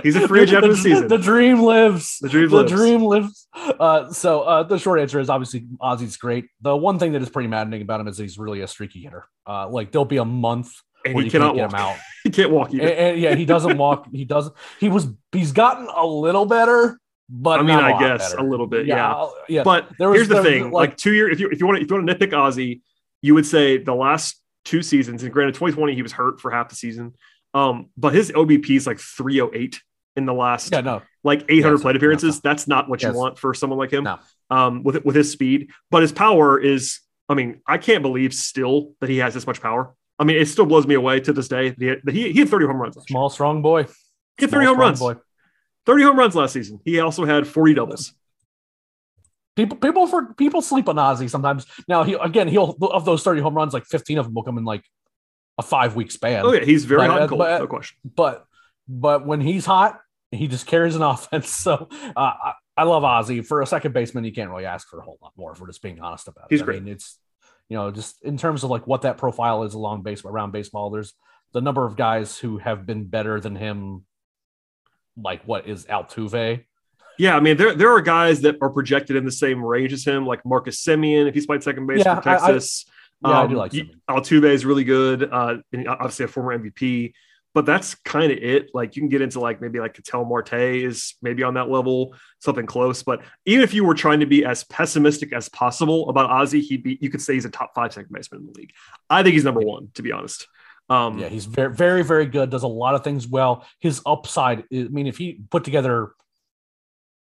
[0.02, 1.08] He's a free agent after the season.
[1.08, 2.18] The dream lives.
[2.20, 2.72] The dream the lives.
[2.72, 3.48] dream lives.
[3.54, 6.46] Uh, so uh, the short answer is obviously Ozzie's great.
[6.60, 9.24] The one thing that is pretty maddening about him is he's really a streaky hitter.
[9.46, 10.72] Uh, like there'll be a month
[11.04, 11.80] and where he you cannot can't get walk.
[11.80, 11.96] him out.
[12.24, 12.92] He can't walk and, either.
[12.92, 14.08] and, yeah, he doesn't walk.
[14.12, 14.52] He doesn't.
[14.80, 15.06] He was.
[15.32, 18.44] He's gotten a little better, but I mean, I guess better.
[18.44, 19.12] a little bit, yeah.
[19.14, 19.62] I'll- yeah.
[19.62, 21.60] But There was- here's the there was, thing: like, like- two year, if you if
[21.60, 22.82] you want to if you want to nitpick Ozzie,
[23.22, 25.22] you would say the last two seasons.
[25.22, 27.14] And granted, 2020 he was hurt for half the season.
[27.56, 29.80] Um, but his OBP is like 308
[30.16, 32.40] in the last yeah, no, like 800 Yes, plate no, appearances.
[32.42, 34.04] That's not what you want for someone like him.
[34.04, 34.18] No.
[34.50, 37.00] Um, with with his speed, but his power is.
[37.28, 39.94] I mean, I can't believe still that he has this much power.
[40.18, 41.74] I mean, it still blows me away to this day.
[41.78, 42.96] He that he, he had 30 home runs.
[43.08, 43.84] small, strong boy.
[44.36, 45.00] He had Small, 30 home runs.
[45.00, 45.14] Boy.
[45.86, 46.80] 30 home runs last season.
[46.84, 48.12] He also had 40 doubles.
[49.56, 51.64] People, people for people sleep on Ozzie sometimes.
[51.88, 54.58] Now he again he'll of those thirty home runs, like fifteen of them will come
[54.58, 54.84] in like
[55.58, 56.44] a five week span.
[56.44, 57.98] Oh yeah, he's very hot uh, and cold, but- no question.
[58.04, 58.44] but
[58.88, 61.48] but when he's hot, he just carries an offense.
[61.48, 63.40] So uh, I, I love Ozzie.
[63.42, 65.52] For a second baseman, you can't really ask for a whole lot more.
[65.52, 66.82] If we're just being honest about it, He's I great.
[66.82, 67.18] mean, it's
[67.68, 70.90] you know just in terms of like what that profile is along base around baseball.
[70.90, 71.14] There's
[71.52, 74.04] the number of guys who have been better than him.
[75.16, 76.64] Like what is Altuve?
[77.18, 80.04] Yeah, I mean, there there are guys that are projected in the same range as
[80.04, 82.52] him, like Marcus Semien, if he's played second base Yeah, for I- I-
[83.24, 83.94] Yeah, I do Um, like Semien.
[84.08, 87.14] Altuve is really good, uh, and obviously a former MVP.
[87.54, 88.68] But that's kind of it.
[88.74, 92.14] Like you can get into like maybe like Ketel Marte is maybe on that level,
[92.38, 93.02] something close.
[93.02, 96.82] But even if you were trying to be as pessimistic as possible about Ozzie, he'd
[96.82, 96.98] be.
[97.00, 98.72] You could say he's a top five second baseman in the league.
[99.08, 100.46] I think he's number one, to be honest.
[100.90, 102.50] Um, Yeah, he's very, very, very good.
[102.50, 103.66] Does a lot of things well.
[103.80, 106.12] His upside, I mean, if he put together,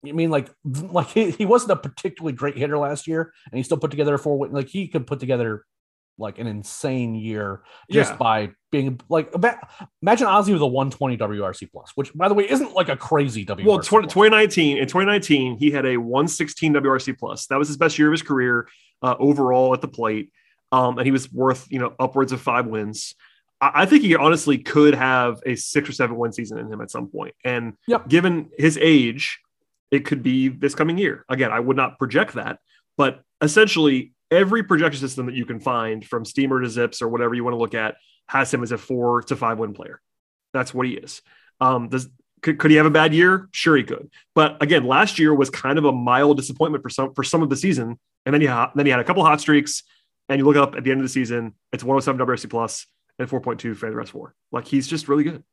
[0.05, 3.63] I mean, like, like he, he wasn't a particularly great hitter last year, and he
[3.63, 4.47] still put together a four.
[4.47, 5.63] Like he could put together
[6.17, 8.17] like an insane year just Yeah.
[8.17, 9.33] by being like.
[10.01, 13.45] Imagine Ozzie with a 120 WRC plus, which by the way isn't like a crazy
[13.45, 13.65] WRC.
[13.65, 17.47] Well, 20, 2019 in 2019, he had a 116 WRC plus.
[17.47, 18.67] That was his best year of his career
[19.01, 20.31] uh, overall at the plate,
[20.71, 23.15] um, and he was worth you know upwards of five wins.
[23.59, 26.79] I, I think he honestly could have a six or seven win season in him
[26.81, 27.33] at some point.
[27.43, 28.07] And Yep.
[28.07, 29.39] given his age,
[29.91, 31.25] it could be this coming year.
[31.29, 32.59] Again, I would not project that,
[32.97, 37.33] but essentially every projection system that you can find from Steamer to Zips or whatever
[37.33, 37.95] you want to look at
[38.27, 40.01] has him as a four to five win player.
[40.53, 41.21] That's what he is.
[41.61, 42.09] Um, does
[42.41, 43.47] could, could he have a bad year?
[43.51, 44.09] Sure, he could.
[44.35, 47.49] But again, last year was kind of a mild disappointment for some for some of
[47.49, 49.83] the season, and then he ha- then he had a couple hot streaks.
[50.29, 52.87] And you look up at the end of the season, it's 107 WRC plus
[53.19, 54.33] and 4.2 fan rest four.
[54.51, 55.43] Like he's just really good.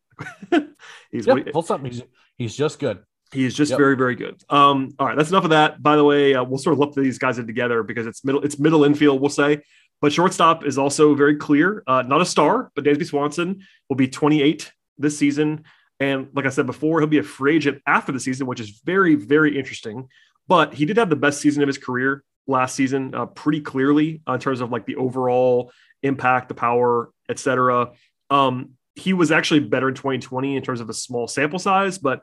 [1.11, 1.53] he's Yep, he-.
[1.91, 2.03] He's,
[2.37, 3.01] he's just good.
[3.33, 3.79] He is just Yep.
[3.79, 4.43] very, very good.
[4.49, 5.83] Um, all right, that's enough of that.
[5.83, 8.43] By the way, uh, we'll sort of lump these guys in together because it's middle,
[8.43, 9.63] it's middle infield, we'll say.
[10.01, 11.83] But shortstop is also very clear.
[11.87, 15.65] Uh, not a star, but Dansby Swanson will be 28 this season.
[16.01, 18.81] And like I said before, he'll be a free agent after the season, which is
[18.85, 20.09] very, very interesting.
[20.49, 24.23] But he did have the best season of his career last season, uh, pretty clearly
[24.27, 25.71] in terms of like the overall
[26.03, 27.93] impact, the power, etc.
[28.31, 32.23] Um, he was actually better in 2020 in terms of a small sample size, but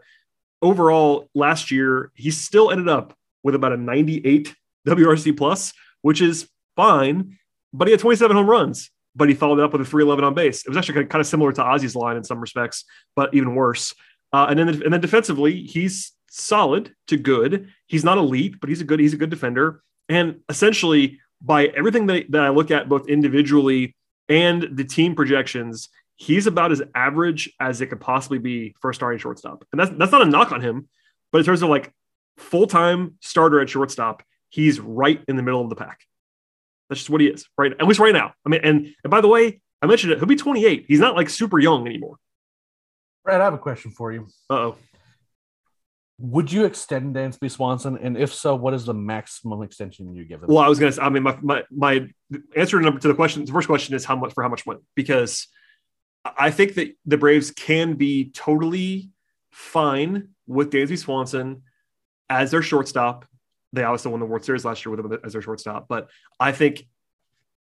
[0.62, 4.54] overall last year he still ended up with about a 98
[4.88, 7.38] WRC plus, which is fine.
[7.74, 10.34] But he had 27 home runs, but he followed it up with a 311 on
[10.34, 10.64] base.
[10.66, 12.86] It was actually kind of similar to Ozzie's line in some respects,
[13.16, 13.94] but even worse.
[14.34, 17.70] Uh, and then and then defensively, he's solid to good.
[17.88, 19.82] He's not elite, but he's a good he's a good defender.
[20.10, 23.96] And essentially, by everything that, that I look at both individually
[24.30, 28.94] and the team projections, he's about as average as it could possibly be for a
[28.94, 29.64] starting shortstop.
[29.72, 30.90] And that's that's not a knock on him,
[31.32, 31.94] but in terms of like
[32.38, 36.02] full-time starter at shortstop, he's right in the middle of the pack.
[36.90, 37.72] That's just what he is, right?
[37.72, 38.34] At least right now.
[38.46, 40.86] I mean, and, and by the way, I mentioned it, he'll be 28.
[40.88, 42.18] He's not like super young anymore.
[43.24, 44.28] Brad, I have a question for you.
[44.50, 44.76] Uh-oh.
[46.20, 47.98] Would you extend Dansby Swanson?
[47.98, 50.48] And if so, what is the maximum extension you give him?
[50.50, 52.08] Well, I was gonna say, I mean, my my my
[52.56, 54.80] answer number to the question, the first question is how much for how much money?
[54.96, 55.48] Because
[56.38, 59.10] I think that the Braves can be totally
[59.52, 61.64] fine with Dansby Swanson
[62.30, 63.26] as their shortstop.
[63.74, 66.10] They obviously won the World Series last year with him as their shortstop, but
[66.40, 66.88] I think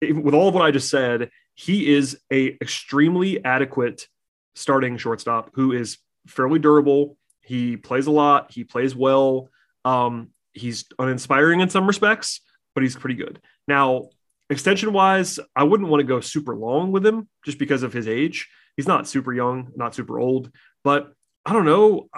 [0.01, 4.08] with all of what I just said, he is a extremely adequate
[4.55, 5.97] starting shortstop who is
[6.28, 7.18] fairly durable.
[7.41, 8.51] He plays a lot.
[8.51, 9.49] He plays well.
[9.86, 12.41] Um, he's uninspiring in some respects,
[12.76, 13.39] but he's pretty good.
[13.68, 14.10] Now,
[14.50, 18.08] extension wise, I wouldn't want to go super long with him just because of his
[18.08, 18.48] age.
[18.76, 20.52] He's not super young, not super old,
[20.84, 21.12] but
[21.45, 22.10] I don't know.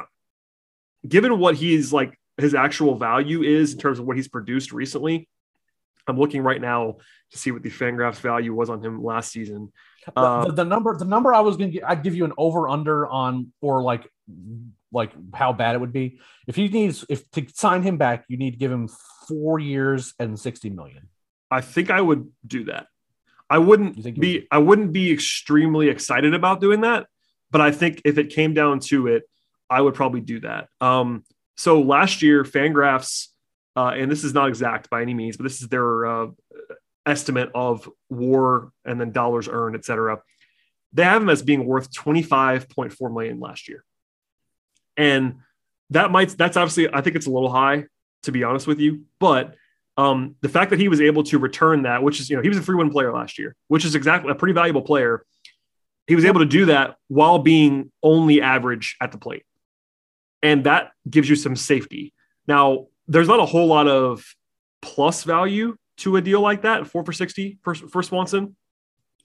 [1.08, 5.28] Given what he's like, his actual value is in terms of what he's produced recently.
[6.08, 6.98] I'm looking right now
[7.32, 9.72] to see what the Fangraphs value was on him last season.
[10.06, 12.68] The- Uh, the, the number, the number I was gonna I'd give you an over
[12.68, 14.10] under on or like
[14.92, 18.38] like how bad it would be if you need if to sign him back, you
[18.38, 18.90] need to give him
[19.28, 21.08] four years and sixty million.
[21.52, 22.88] I think I would do that.
[23.50, 27.08] I wouldn't You think you be I wouldn't be extremely excited about doing that,
[27.50, 29.24] but I think if it came down to it,
[29.70, 30.70] I would probably do that.
[30.82, 31.24] Um,
[31.58, 33.28] so last year, Fangraphs,
[33.76, 36.28] uh, and this is not exact by any means, but this is their uh,
[37.06, 40.22] estimate of WAR and then dollars earned, et cetera.
[40.94, 43.84] They have him as being worth twenty five point four million last year,
[44.96, 45.38] and
[45.90, 47.86] that might that's obviously I think it's a little high
[48.24, 49.56] to be honest with you, but
[50.00, 52.48] um, the fact that he was able to return that, which is, you know, he
[52.48, 55.26] was a free win player last year, which is exactly a pretty valuable player.
[56.08, 59.44] He was able to do that while being only average at the plate.
[60.42, 62.14] And that gives you some safety.
[62.48, 64.24] Now, there's not a whole lot of
[64.82, 68.56] plus value to a deal like that, four for 60 for, for Swanson.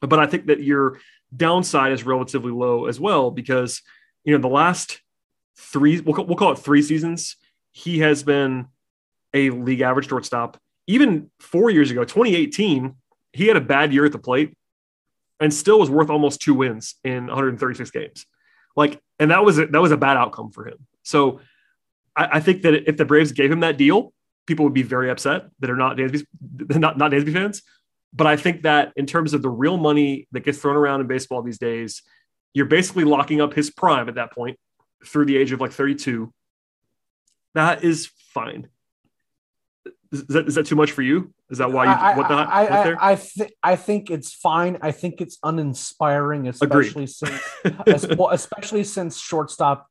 [0.00, 0.98] But I think that your
[1.34, 3.80] downside is relatively low as well because,
[4.24, 5.00] you know, the last
[5.56, 7.36] three, we'll, we'll call it three seasons,
[7.70, 8.66] he has been
[9.32, 10.58] a league average shortstop.
[10.86, 12.94] Even four years ago, 2018,
[13.32, 14.54] he had a bad year at the plate
[15.40, 18.26] and still was worth almost two wins in 136 games.
[18.76, 20.86] Like, and that was a, that was a bad outcome for him.
[21.02, 21.40] So
[22.16, 24.12] I, I think that if the Braves gave him that deal,
[24.46, 26.24] people would be very upset that are not Dansby,
[26.76, 27.62] not not Dansby fans.
[28.12, 31.08] But I think that in terms of the real money that gets thrown around in
[31.08, 32.02] baseball these days,
[32.52, 34.56] you're basically locking up his prime at that point
[35.04, 36.32] through the age of like 32.
[37.54, 38.68] That is fine
[40.14, 41.34] Is that, is that too much for you?
[41.50, 42.96] Is that why you I, what the I, what I, there?
[43.00, 44.78] I, th- I think it's fine.
[44.80, 47.40] I think it's uninspiring, especially since
[47.86, 49.88] es- well, especially since shortstop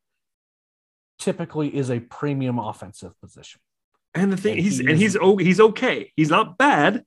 [1.18, 3.60] typically is a premium offensive position.
[4.14, 6.12] and the thing and he's he and he's oh he's okay.
[6.16, 7.04] He's not bad.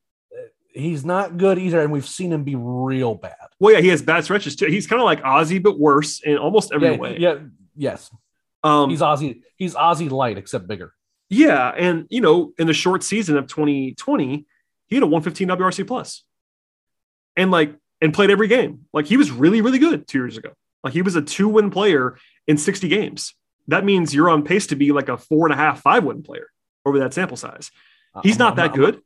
[0.74, 3.34] He's not good either, and we've seen him be real bad.
[3.60, 4.68] Well, yeah, he has bad stretches too.
[4.68, 7.18] He's kind of like Ozzie, but worse in almost every yeah, way.
[7.18, 7.36] yeah,
[7.76, 8.12] yes.
[8.64, 9.44] Um, He's Ozzie.
[9.56, 10.94] He's Ozzie light, except bigger.
[11.30, 14.46] Yeah, and you know, in the short season of 2020,
[14.88, 16.24] he had a 115 WRC plus,
[17.36, 18.86] and like and played every game.
[18.94, 20.52] Like he was really really good two years ago.
[20.84, 22.18] Like he was a two win player
[22.48, 23.34] in 60 games.
[23.68, 26.24] That means you're on pace to be like a four and a half five win
[26.24, 26.48] player
[26.86, 27.72] over that sample size.
[28.24, 29.02] He's I'm- not I'm- that I'm- good.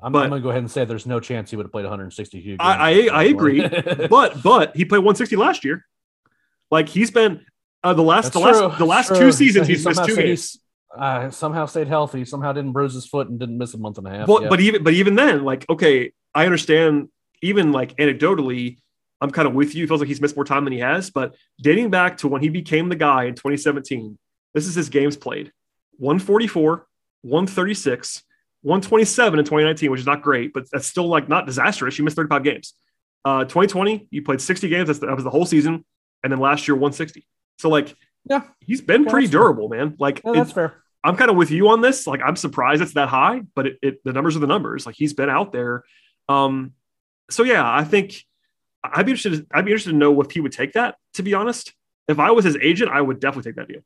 [0.00, 1.72] I'm, but- I'm going to go ahead and say there's no chance he would have
[1.72, 2.58] played 162 games.
[2.60, 3.66] I- I- I agree,
[4.10, 5.84] but but he played 160 last year.
[6.70, 7.44] Like he's been
[7.82, 9.18] uh, the last That's the last the last True.
[9.18, 10.58] two seasons He he's missed two games.
[10.98, 12.24] Uh, somehow stayed healthy.
[12.24, 14.26] Somehow didn't bruise his foot and didn't miss a month and a half.
[14.26, 14.48] But Yeah.
[14.48, 17.08] but even but even then, like okay, I understand.
[17.42, 18.78] Even like anecdotally,
[19.20, 19.84] I'm kind of with you.
[19.84, 21.10] It feels like he's missed more time than he has.
[21.10, 24.18] But dating back to when he became the guy in 2017,
[24.54, 25.52] this is his games played:
[25.98, 26.86] 144,
[27.22, 28.22] 136,
[28.62, 31.98] 127 in 2019, which is not great, but that's still like not disastrous.
[31.98, 32.74] You missed 35 games.
[33.24, 34.86] Uh, 2020, you played 60 games.
[34.86, 35.84] That's the, that was the whole season,
[36.22, 37.26] and then last year 160.
[37.58, 37.94] So like,
[38.28, 38.42] Yeah.
[38.60, 39.40] he's been Yeah, pretty that's fair.
[39.42, 39.94] durable, man.
[39.98, 40.82] Like Yeah, that's fair.
[41.06, 42.06] I'm kind of with you on this.
[42.06, 44.86] Like, I'm surprised it's that high, but it, it the numbers are the numbers.
[44.86, 45.84] Like, he's been out there.
[46.28, 46.72] Um,
[47.30, 48.24] so yeah, I think
[48.82, 49.46] I'd be interested.
[49.52, 50.96] I'd be interested to know if he would take that.
[51.14, 51.72] To be honest,
[52.08, 53.82] if I was his agent, I would definitely take that deal.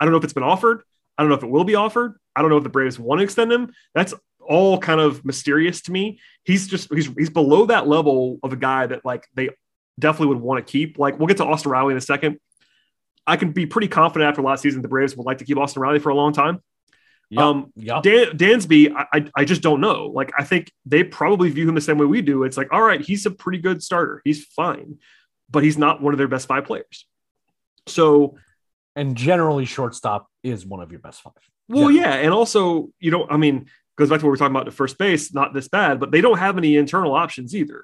[0.00, 0.82] I don't know if it's been offered.
[1.16, 2.18] I don't know if it will be offered.
[2.34, 3.72] I don't know if the Braves want to extend him.
[3.94, 4.14] That's
[4.46, 6.20] all kind of mysterious to me.
[6.44, 9.50] He's just he's he's below that level of a guy that like they
[9.98, 10.98] definitely would want to keep.
[10.98, 12.38] Like we'll get to Austin Riley in a second.
[13.26, 15.82] I can be pretty confident after last season the Braves would like to keep Austin
[15.82, 16.60] Riley for a long time.
[17.30, 17.42] Yep.
[17.42, 18.02] Um, Yep.
[18.04, 20.06] Dan, Dansby, I, I, just don't know.
[20.14, 22.44] Like, I think they probably view him the same way we do.
[22.44, 24.22] It's like, all right, he's a pretty good starter.
[24.24, 24.98] He's fine,
[25.50, 27.04] but he's not one of their best five players.
[27.88, 28.36] So,
[28.94, 31.32] and generally, shortstop is one of your best five.
[31.68, 32.00] well, Generally.
[32.00, 32.14] yeah.
[32.14, 33.66] And also, you know, I mean,
[33.96, 36.20] goes back to what we're talking about the first base, not this bad, but they
[36.20, 37.82] don't have any internal options either.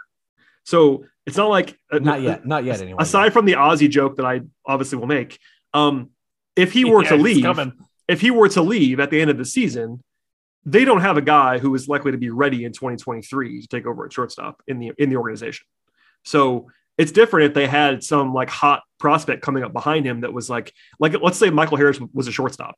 [0.65, 2.47] So it's not like, uh, Not yet.
[2.47, 2.81] Not yet.
[2.81, 2.99] Anyway.
[3.01, 5.39] aside from the Ozzie joke that I obviously will make,
[5.75, 6.11] um,
[6.57, 7.73] if he were Yeah, to leave, coming.
[8.09, 10.03] if he were to leave at the end of the season,
[10.65, 13.87] they don't have a guy who is likely to be ready in 2023 to take
[13.87, 15.67] over at shortstop in the in the organization.
[16.25, 20.33] So it's different if they had some like hot prospect coming up behind him that
[20.33, 22.77] was like like let's say Michael Harris was a shortstop.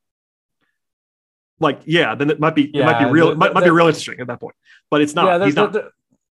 [1.61, 3.71] Like yeah, then it might be it might be real the- it might, might be
[3.71, 4.57] real interesting at that point.
[4.91, 5.41] But it's not.
[5.41, 5.77] yeah, he's not.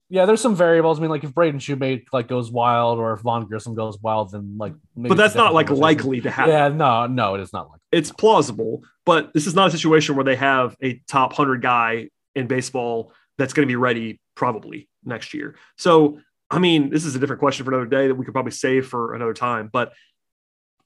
[0.10, 1.00] Yeah, there's some variables.
[1.00, 4.32] I mean, like if Braden Shewmake like goes wild, or if Vaughn Grissom goes wild,
[4.32, 4.74] then like.
[4.96, 6.52] maybe but that's not like likely to happen.
[6.52, 7.80] Yeah, no, no, it is not like.
[7.92, 12.10] it's plausible, but this is not a situation where they have a top 100 guy
[12.36, 15.56] in baseball that's going to be ready probably next year.
[15.78, 18.52] So, I mean, this is a different question for another day that we could probably
[18.52, 19.94] save for another time, but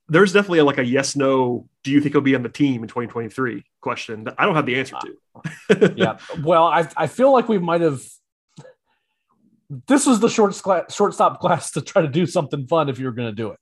[0.09, 2.81] there's definitely a, like a yes, no, do you think he'll be on the team
[2.81, 5.85] in 2023 question that I don't have the answer to.
[5.85, 6.17] Uh, yeah.
[6.43, 8.01] Well, I I feel like we might have.
[9.69, 10.55] This was the short
[10.89, 13.59] shortstop class to try to do something fun if you were going to do it.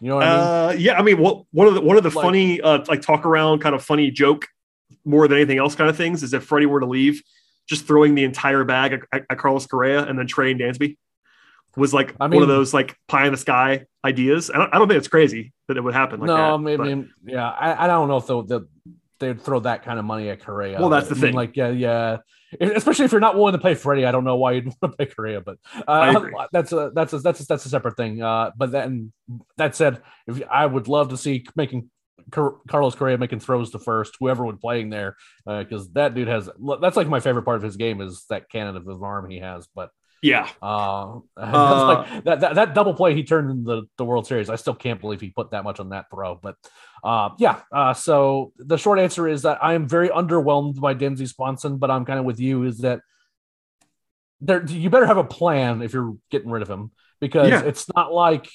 [0.00, 0.40] You know what I mean?
[0.40, 3.02] Uh, yeah, I mean, what one of the one of the Like- funny uh, like
[3.02, 4.46] talk around kind of funny joke
[5.04, 7.22] more than anything else kind of things is if Freddie were to leave,
[7.68, 10.96] just throwing the entire bag at, at, at Carlos Correa and then trading Dansby
[11.76, 14.50] was like I one of those like pie in the sky ideas.
[14.50, 16.58] I don't, I don't think it's crazy that it would happen like no, that.
[16.58, 18.68] Mean, I mean, yeah, I, I don't know if the, the
[19.24, 20.78] they'd throw that kind of money at Correa.
[20.78, 21.34] Well, that's the I mean, thing.
[21.34, 22.18] Like, yeah, yeah.
[22.60, 24.88] Especially if you're not willing to pay Freddie, I don't know why you'd want to
[24.90, 25.58] pay Correa, but
[25.88, 26.20] uh,
[26.52, 28.22] that's a that's a, that's a, that's a separate thing.
[28.22, 29.12] Uh, but then
[29.56, 31.90] that said, if I would love to see making
[32.30, 35.16] Car- Carlos Correa making throws to first, whoever would playing there,
[35.46, 36.48] because that dude has
[36.80, 39.40] that's like my favorite part of his game is that cannon of his arm he
[39.40, 39.66] has.
[39.74, 39.90] But
[40.24, 44.26] yeah, uh, Uh, like that, that that double play he turned in the, the World
[44.26, 44.48] Series.
[44.48, 46.34] I still can't believe he put that much on that throw.
[46.34, 46.56] But
[47.04, 51.28] uh, yeah, uh, so the short answer is that I am very underwhelmed by Dansby
[51.28, 52.64] Swanson, but I'm kind of with you.
[52.64, 53.00] Is that
[54.40, 54.64] there?
[54.64, 57.62] You better have a plan if you're getting rid of him because Yeah.
[57.62, 58.48] it's not like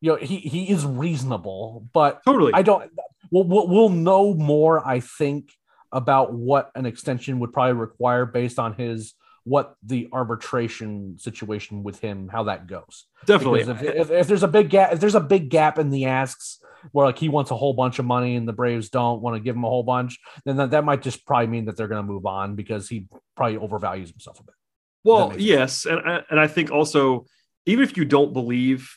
[0.00, 2.52] you know he he is reasonable, but totally.
[2.54, 2.90] I don't.
[3.30, 4.86] We'll, we'll we'll know more.
[4.86, 5.50] I think
[5.92, 9.14] about what an extension would probably require based on his
[9.50, 13.06] what the arbitration situation with him how that goes.
[13.26, 13.62] Definitely.
[13.62, 16.60] If, if, if there's a big gap, if there's a big gap in the asks
[16.92, 19.40] where like he wants a whole bunch of money and the Braves don't want to
[19.40, 22.04] give him a whole bunch, then that, that might just probably mean that they're going
[22.06, 24.54] to move on because he probably overvalues himself a bit.
[25.02, 25.48] Well, makes sense.
[25.48, 27.26] yes, and I- and I think also
[27.66, 28.88] even if you don't believe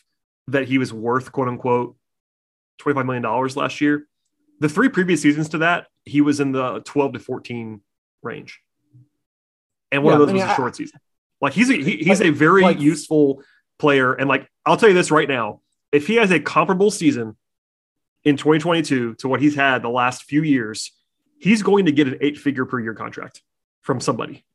[0.50, 1.96] that he was worth quote unquote
[2.78, 4.08] twenty five million dollars last year,
[4.60, 7.82] the three previous seasons to that he was in the twelve to fourteen
[8.22, 8.60] range.
[9.94, 11.00] And one Yeah, of those I mean, was a I- short season.
[11.42, 13.42] Like he's a, he, he's Like- a very like- useful
[13.80, 17.38] player, and like I'll tell you this right now: if he has a comparable season
[18.24, 20.92] in 2022 to what he's had the last few years,
[21.40, 23.42] he's going to get an eight-figure per year contract
[23.82, 24.46] from somebody.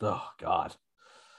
[0.00, 0.74] Oh God.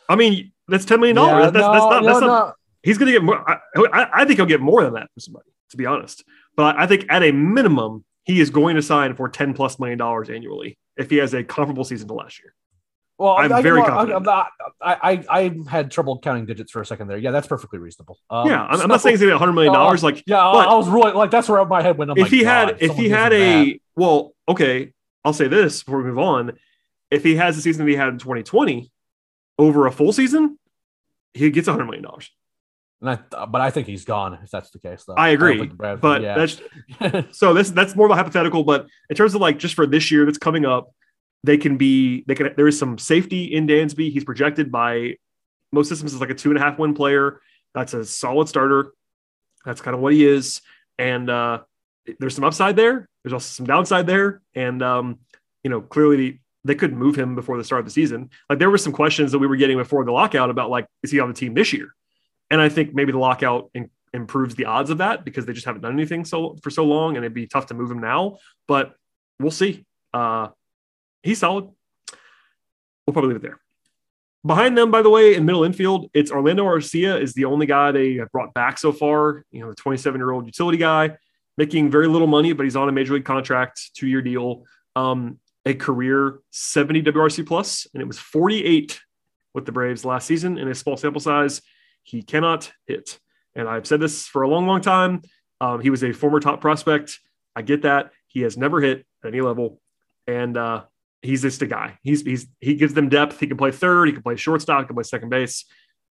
[0.10, 1.52] I mean, that's ten million dollars.
[1.52, 2.02] that's, that's no, not.
[2.04, 2.48] no, That's not.
[2.48, 2.54] no.
[2.82, 3.50] He's going to get more.
[3.50, 3.58] I,
[3.94, 6.24] I, I think he'll get more than that for somebody, to be honest.
[6.56, 9.98] But I think at a minimum, he is going to sign for ten plus million
[9.98, 12.54] dollars annually if he has a comparable season to last year.
[13.18, 14.18] Well, I'm I, very I, confident.
[14.18, 14.48] I'm not,
[14.82, 17.18] I, I, I had trouble counting digits for a second there.
[17.18, 18.18] Yeah, that's perfectly reasonable.
[18.30, 20.04] Um, yeah, I'm, I'm not saying he's going to get hundred million dollars.
[20.04, 22.12] Like Yeah, I- but- I was really like that's where my head went.
[22.12, 26.00] I'm if like, he had, if he had a, well, okay, I'll say this before
[26.00, 26.54] we move on.
[27.12, 28.91] If he has the season that he had in 2020
[29.60, 30.58] over a full season,
[31.36, 32.32] he gets hundred million dollars.
[33.04, 35.04] And I, but I think he's gone if that's the case.
[35.06, 36.36] Though I agree, think Bradford- but yeah.
[36.36, 38.64] that's so this that's more of a hypothetical.
[38.64, 40.93] But in terms of like just for this year that's coming up,
[41.43, 44.12] they can be they can there is some safety in Dansby.
[44.12, 45.18] He's projected by
[45.74, 47.41] most systems as like a two and a half win player.
[47.76, 48.93] That's a solid starter.
[49.66, 50.62] That's kind of what he is.
[50.97, 51.60] And uh
[52.20, 53.10] there's some upside there.
[53.24, 54.41] There's also some downside there.
[54.56, 55.20] And um,
[55.64, 58.30] you know, clearly they could move him before the start of the season.
[58.49, 61.12] Like there were some questions that we were getting before the lockout about like, is
[61.12, 61.93] he on the team this year?
[62.54, 65.66] And I think maybe the lockout in, improves the odds of that because they just
[65.66, 68.38] haven't done anything so for so long, and it'd be tough to move him now.
[68.68, 68.93] But
[69.39, 69.88] we'll see.
[70.14, 70.49] Uh,
[71.24, 71.66] he's solid.
[73.08, 73.60] We'll probably leave it there.
[74.45, 77.91] Behind them, by the way, in middle infield, it's Orlando Arcia is the only guy
[77.91, 79.45] they have brought back so far.
[79.49, 81.18] You know, the 27 year old utility guy,
[81.58, 85.39] making very little money, but he's on a major league contract, two year deal, um,
[85.66, 89.01] a career 70 WRC plus, and it was 48
[89.56, 91.60] with the Braves last season in a small sample size.
[92.04, 93.20] He cannot hit,
[93.56, 95.22] and I've said this for a long, long time.
[95.60, 97.20] Um, he was a former top prospect.
[97.56, 99.80] I get that he has never hit at any level,
[100.28, 100.84] and uh,
[101.22, 101.97] he's just a guy.
[102.04, 103.39] He's he's he gives them depth.
[103.39, 104.08] He can play third.
[104.08, 104.82] He can play shortstop.
[104.82, 105.66] He can play second base.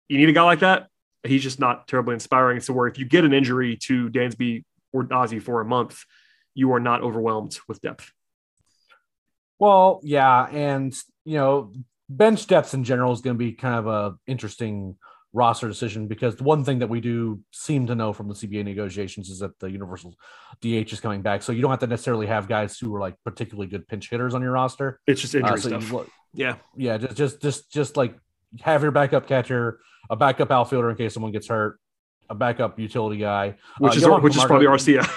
[0.07, 0.87] You need a guy like that.
[1.23, 2.59] He's just not terribly inspiring.
[2.59, 4.63] So where if you get an injury to Dansby
[4.93, 6.03] or Ozzie for a month,
[6.55, 8.11] you are not overwhelmed with depth.
[9.59, 11.73] Well, yeah, and you know,
[12.09, 14.97] bench depth in general is going to be kind of a interesting
[15.33, 18.65] roster decision because the one thing that we do seem to know from the CBA
[18.65, 20.13] negotiations is that the universal
[20.61, 23.15] DH is coming back, so you don't have to necessarily have guys who are like
[23.23, 24.99] particularly good pinch hitters on your roster.
[25.07, 26.07] It's just injury Uh, so stuff.
[26.33, 28.15] yeah, yeah, just just just just like
[28.61, 29.79] have your backup catcher,
[30.09, 31.79] a backup outfielder in case someone gets hurt,
[32.29, 35.09] a backup utility guy, which Uh, is which is probably Arcia.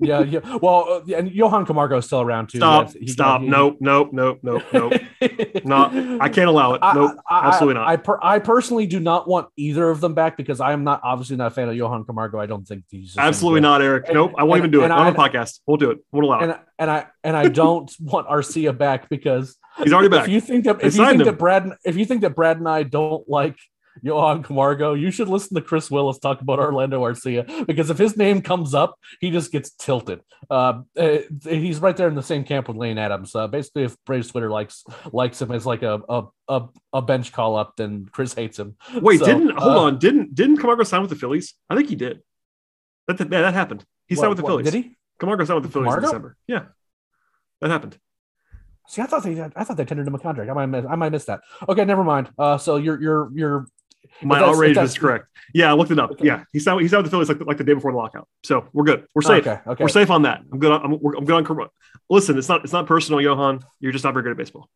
[0.00, 0.56] Yeah, yeah.
[0.62, 2.58] Well, uh, and Johan Camargo is still around too.
[2.58, 3.40] Stop, He- stop.
[3.42, 4.92] he- nope, nope, nope, nope, nope.
[5.64, 6.80] No, I can't allow it.
[6.94, 7.88] Nope, I- absolutely not.
[7.88, 11.00] I, per, I personally do not want either of them back because I am not
[11.02, 12.38] obviously not a fan of Johan Camargo.
[12.38, 14.04] I don't think he's Absolutely not, Eric.
[14.06, 15.60] And- nope, I won't and- even do it on the podcast.
[15.66, 15.98] Won't do it.
[16.12, 16.44] Won't allow it.
[16.44, 20.26] And and I and I don't want Arcia back because He's already back.
[20.26, 21.26] if you think that if you think him.
[21.26, 23.56] that Brad if you think that Brad and I don't like
[24.02, 28.16] Johan Camargo, you should listen to Chris Willis talk about Orlando Arcia because if his
[28.16, 30.20] name comes up, he just gets tilted.
[30.50, 33.34] Uh, uh, he's right there in the same camp with Lane Adams.
[33.34, 37.32] Uh, basically, if Braves Twitter likes likes him as like a a, a, a bench
[37.32, 38.76] call up, then Chris hates him.
[38.94, 39.98] Wait, So, didn't hold uh, on?
[39.98, 41.54] Didn't didn't Camargo sign with the Phillies?
[41.68, 42.22] I think he did.
[43.06, 43.84] That that, that happened.
[44.06, 44.70] He signed with the what, Phillies.
[44.70, 44.96] Did he?
[45.18, 46.06] Camargo signed with the Phillies Camargo?
[46.06, 46.36] in December.
[46.46, 46.64] Yeah,
[47.60, 47.98] that happened.
[48.88, 50.50] See, I thought they I thought they tendered him a contract.
[50.50, 51.40] I might miss, I might miss that.
[51.68, 52.30] Okay, never mind.
[52.38, 53.66] Uh, so you're you're you're
[54.22, 55.26] My outrage was correct.
[55.54, 56.10] Yeah, I looked it up.
[56.12, 56.26] Okay.
[56.26, 58.28] Yeah, he signed he signed with the Phillies like, like the day before the lockout.
[58.44, 59.06] So we're good.
[59.14, 59.46] We're safe.
[59.46, 59.60] okay.
[59.66, 59.82] Okay.
[59.84, 60.42] We're safe on that.
[60.52, 60.72] I'm good.
[60.72, 61.68] On, I'm, I'm good on.
[62.10, 63.60] Listen, it's not it's not personal, Johan.
[63.80, 64.68] You're just not very good at baseball.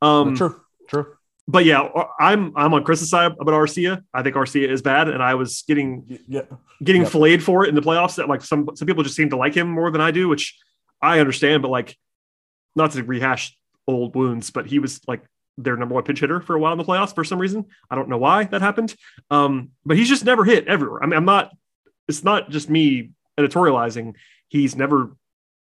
[0.00, 0.60] Um, true.
[0.88, 1.16] True.
[1.48, 1.88] but yeah,
[2.20, 4.02] I'm I'm on Chris's side about Arcia.
[4.12, 6.42] I think Arcia is bad, and I was getting Yeah.
[6.82, 8.16] getting filleted for it in the playoffs.
[8.16, 10.58] That like some some people just seem to like him more than I do, which
[11.00, 11.62] I understand.
[11.62, 11.96] But like,
[12.76, 13.56] not to rehash
[13.86, 15.22] old wounds, but he was like
[15.58, 17.66] their number one pinch hitter for a while in the playoffs for some reason.
[17.90, 18.94] I don't know why that happened.
[19.30, 21.02] Um, but he's just never hit everywhere.
[21.02, 21.54] I mean, I'm not.
[22.08, 24.14] It's not just me editorializing.
[24.48, 25.16] He's never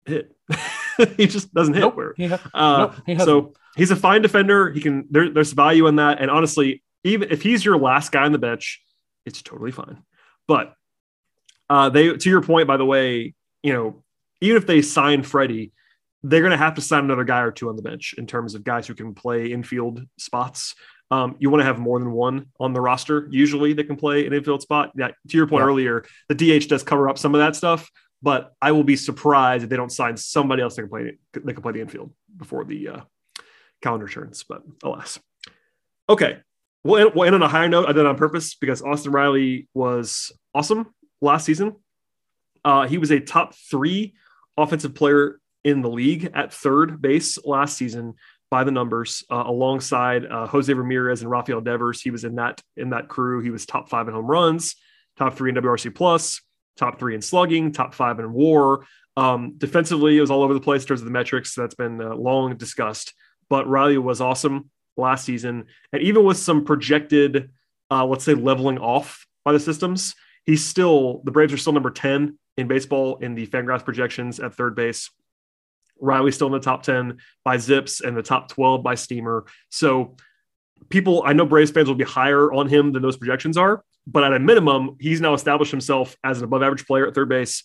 [0.05, 0.35] hit.
[1.17, 1.81] he just doesn't hit.
[1.81, 1.95] Nope.
[1.95, 4.71] Where He uh, Nope, he so he's a fine defender.
[4.71, 6.21] He can there, there's value in that.
[6.21, 8.81] And honestly, even if he's your last guy on the bench,
[9.25, 10.03] it's totally fine.
[10.47, 10.73] But
[11.69, 13.33] uh, they to your point, by the way,
[13.63, 14.03] you know,
[14.41, 15.71] even if they sign Freddie,
[16.29, 18.53] they're going to have to sign another guy or two on the bench in terms
[18.53, 20.75] of guys who can play infield spots.
[21.09, 23.27] Um, you want to have more than one on the roster.
[23.31, 24.91] Usually, they can play an infield spot.
[24.95, 25.67] Yeah, to your point Yeah.
[25.67, 27.89] earlier, the DH does cover up some of that stuff,
[28.21, 31.53] but I will be surprised if they don't sign somebody else that can play that
[31.53, 32.99] can play the infield before the uh,
[33.81, 34.43] calendar turns.
[34.43, 35.19] But alas,
[36.09, 36.39] okay.
[36.83, 37.85] We'll end, we'll end on a higher note.
[37.87, 41.75] I did it on purpose because Austin Riley was awesome last season.
[42.65, 44.13] Uh, he was a top three
[44.57, 48.15] offensive player in the league at third base last season.
[48.49, 52.01] by the numbers uh, alongside uh, Jose Ramirez and Rafael Devers.
[52.01, 53.41] He was in that in that crew.
[53.41, 54.75] He was top five in home runs,
[55.17, 56.41] top three in WRC plus,
[56.77, 58.85] top three in slugging, top five in WAR.
[59.17, 61.55] Um, defensively, it was all over the place in terms of the metrics.
[61.55, 63.13] That's been uh, long discussed.
[63.49, 67.51] But Riley was awesome last season, and even with some projected,
[67.91, 70.15] uh, let's say, leveling off by the systems,
[70.45, 74.53] he's still the Braves are still number ten in baseball in the Fangraphs projections at
[74.55, 75.09] third base.
[75.99, 79.45] Riley's still in the top 10 by Zips and the top 12 by Steamer.
[79.69, 80.15] So
[80.89, 84.23] people, I know Braves fans will be higher on him than those projections are, but
[84.23, 87.63] at a minimum, he's now established himself as an above average player at third base.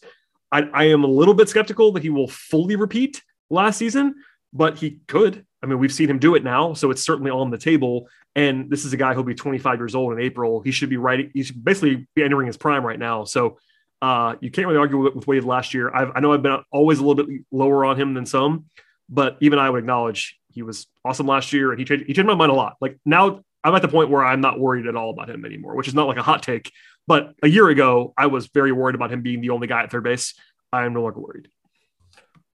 [0.51, 4.17] I, I am a little bit skeptical that he will fully repeat last season,
[4.53, 5.47] but he could.
[5.63, 8.09] I mean, we've seen him do it now, so it's certainly on the table.
[8.35, 10.61] And this is a guy who'll be 25 years old in April.
[10.61, 11.31] He should be right.
[11.33, 13.25] He should basically be entering his prime right now.
[13.25, 13.59] So
[14.03, 15.95] uh, you can't really argue with, with Wade last year.
[15.95, 18.67] I've, i know I've been always a little bit lower on him than some,
[19.09, 22.27] but even I would acknowledge he was awesome last year and he changed, he changed
[22.27, 22.77] my mind a lot.
[22.81, 25.77] Like now I'm at the point where I'm not worried at all about him anymore,
[25.77, 26.73] which is not like a hot take.
[27.07, 29.91] But a year ago, I was very worried about him being the only guy at
[29.91, 30.35] third base.
[30.73, 31.49] I am no longer worried.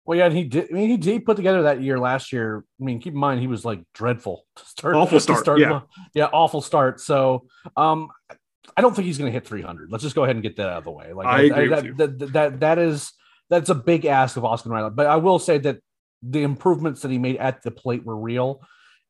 [0.05, 0.69] Well, yeah, and he did.
[0.69, 2.63] I mean, he did put together that year last year.
[2.79, 4.95] I mean, keep in mind he was like dreadful to start.
[4.95, 5.39] Awful start.
[5.39, 5.81] start yeah,
[6.13, 6.99] yeah, awful start.
[6.99, 8.09] So, um,
[8.75, 9.91] I don't think he's going to hit 300.
[9.91, 11.13] Let's just go ahead and get that out of the way.
[11.13, 13.11] Like I, I that, that, that, that, is
[13.49, 14.91] that's a big ask of Austin Riley.
[14.91, 15.79] But I will say that
[16.21, 18.61] the improvements that he made at the plate were real,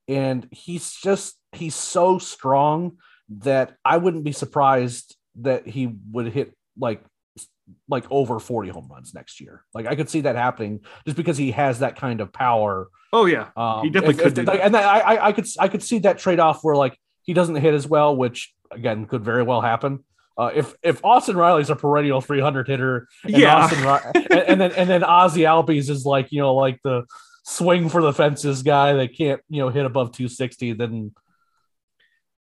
[0.08, 2.98] and he's just he's so strong
[3.30, 7.04] that I wouldn't be surprised that he would hit like
[7.88, 9.64] like over 40 home runs next year.
[9.74, 12.90] Like I could see that happening just because he has that kind of power.
[13.14, 14.38] Oh yeah, um, he definitely if, could.
[14.40, 16.98] If, like, and I, I I could I could see that trade off where like
[17.22, 20.04] he doesn't hit as well, which again could very well happen.
[20.38, 23.84] Uh, if if Austin Riley's a perennial 300 hitter, and yeah, Austin,
[24.16, 27.04] and, and, then and then Ozzie Albies is like you know like the
[27.44, 31.12] swing for the fences guy that can't you know hit above 260, then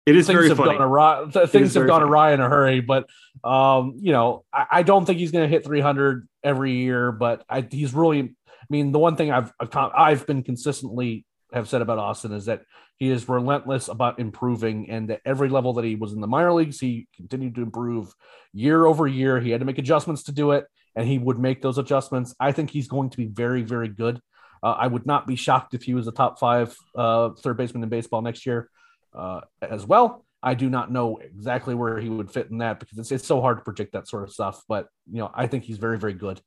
[0.06, 0.72] it is things very have funny.
[0.72, 1.26] gone awry.
[1.46, 3.08] Things have gone awry in a hurry, but
[3.42, 7.44] um, you know I, I don't think he's going to hit 300 every year, but
[7.48, 8.20] I, he's really.
[8.20, 12.62] I mean, the one thing I've, I've been consistently have said about Austin is that
[12.98, 16.52] he is relentless about improving, and at every level that he was in the minor
[16.52, 18.12] leagues, he continued to improve
[18.52, 19.40] year over year.
[19.40, 22.34] He had to make adjustments to do it, and he would make those adjustments.
[22.38, 24.20] I think he's going to be very, very good.
[24.62, 27.82] Uh, I would not be shocked if he was a top five uh, third baseman
[27.82, 28.70] in baseball next year
[29.14, 30.24] uh, as well.
[30.42, 33.40] I do not know exactly where he would fit in that because it's, it's so
[33.40, 34.62] hard to predict that sort of stuff.
[34.68, 36.40] But you know, I think he's very, very good.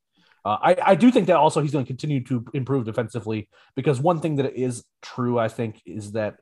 [0.46, 4.00] Uh, I, I do think that also he's going to continue to improve defensively because
[4.00, 6.36] one thing that is true, I think, is that,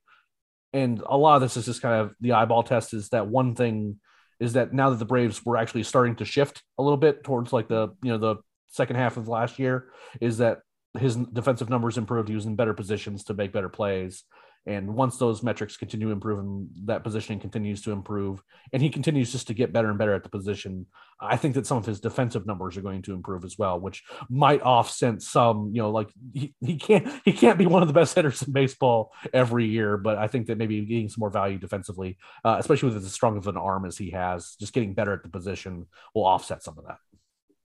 [0.74, 3.56] and a lot of this is just kind of the eyeball test, is that one
[3.56, 4.00] thing
[4.42, 7.54] is that now that the Braves were actually starting to shift a little bit towards
[7.54, 8.36] like the you know the
[8.68, 9.90] second half of last year,
[10.20, 10.60] is that
[11.00, 12.28] his defensive numbers improved.
[12.28, 14.24] He was in better positions to make better plays.
[14.66, 18.42] And once those metrics continue to improve and that positioning continues to improve,
[18.72, 20.86] and he continues just to get better and better at the position,
[21.20, 24.04] I think that some of his defensive numbers are going to improve as well, which
[24.30, 27.94] might offset some, you know, like he, he can't he can't be one of the
[27.94, 31.58] best hitters in baseball every year, but I think that maybe getting some more value
[31.58, 35.14] defensively, uh, especially with as strong of an arm as he has, just getting better
[35.14, 36.98] at the position will offset some of that.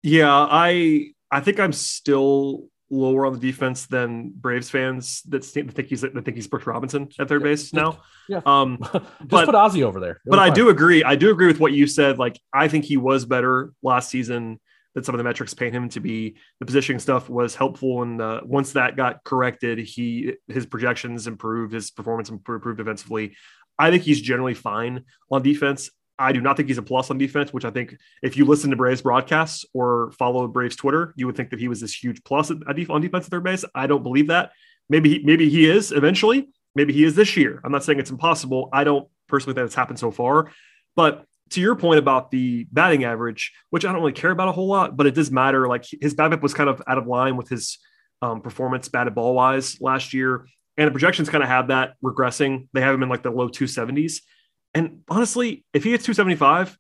[0.02, 5.88] Yeah, I I think I'm still lower on the defense than Braves fans that think
[5.88, 8.00] he's that think he's Brooks Robinson at third base now.
[8.28, 8.42] Yeah.
[8.46, 10.20] Um, Just but, put Ozzie over there.
[10.26, 11.04] It'll but I do agree.
[11.04, 12.18] I do agree with what you said.
[12.18, 14.60] Like I think he was better last season.
[14.96, 16.36] That some of the metrics paint him to be.
[16.60, 21.74] The positioning stuff was helpful, and uh, once that got corrected, he his projections improved,
[21.74, 23.36] his performance improved defensively.
[23.78, 25.92] I think he's generally fine on defense.
[26.20, 28.70] I do not think he's a plus on defense, which I think if you listen
[28.72, 32.22] to Braves broadcasts or follow Braves Twitter, you would think that he was this huge
[32.24, 33.64] plus on defense at third base.
[33.74, 34.52] I don't believe that.
[34.90, 36.50] Maybe he, maybe he is eventually.
[36.76, 37.62] Maybe he is this year.
[37.64, 38.70] I'm not saying it's impossible.
[38.74, 40.52] I don't personally think it's happened so far.
[40.96, 44.52] But to your point about the batting average, which I don't really care about a
[44.52, 45.68] whole lot, but it does matter.
[45.68, 47.80] Like his BABIP was kind of out of line with his
[48.22, 50.48] um, performance batted ball wise last year.
[50.78, 52.68] And the projections kind of have that regressing.
[52.74, 54.22] They have him in like the low 270s.
[54.74, 56.78] And honestly, if he hits 275,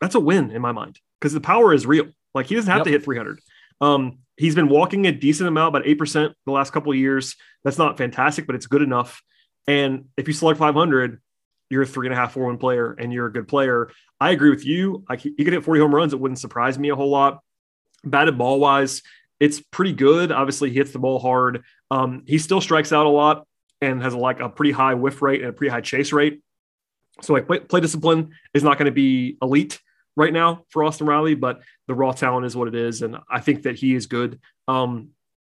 [0.00, 2.06] that's a win in my mind because the power is real.
[2.34, 2.84] Like he doesn't have yep.
[2.86, 3.40] to hit 300.
[3.80, 7.36] Um, he's been walking a decent amount, about 8% the last couple of years.
[7.64, 9.22] That's not fantastic, but it's good enough.
[9.66, 11.20] And if you select 500,
[11.70, 13.90] you're a three and a half, four one player, and you're a good player.
[14.20, 15.04] I agree with you.
[15.08, 16.12] Like he could hit 40 home runs.
[16.12, 17.40] It wouldn't surprise me a whole lot.
[18.04, 19.02] Batted ball wise,
[19.40, 20.30] it's pretty good.
[20.30, 21.64] Obviously, he hits the ball hard.
[21.90, 23.46] Um, he still strikes out a lot
[23.80, 26.42] and has like a pretty high whiff rate and a pretty high chase rate.
[27.22, 29.80] So like play, play discipline is not going to be elite
[30.16, 33.40] right now for Austin Riley, but the raw talent is what it is, and I
[33.40, 34.40] think that he is good.
[34.68, 35.10] Um,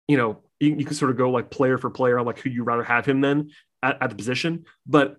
[0.09, 2.63] you know, you, you can sort of go like player for player like who you
[2.63, 3.51] rather have him then
[3.83, 4.65] at, at the position.
[4.87, 5.17] But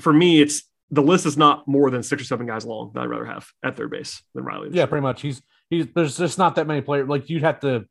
[0.00, 3.00] for me, it's the list is not more than six or seven guys long that
[3.00, 4.70] I'd rather have at third base than Riley.
[4.72, 5.20] Yeah, pretty much.
[5.22, 7.08] He's he's there's just not that many players.
[7.08, 7.86] Like you'd have to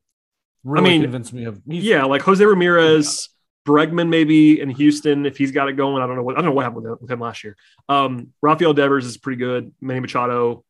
[0.64, 1.60] really I mean, convince me of.
[1.66, 3.28] Yeah, like Jose Ramirez,
[3.66, 6.02] Bregman maybe in Houston if he's got it going.
[6.02, 7.56] I don't know what I don't know what happened with him, last year.
[7.88, 9.72] Um, Rafael Devers is pretty good.
[9.80, 10.64] Manny Machado,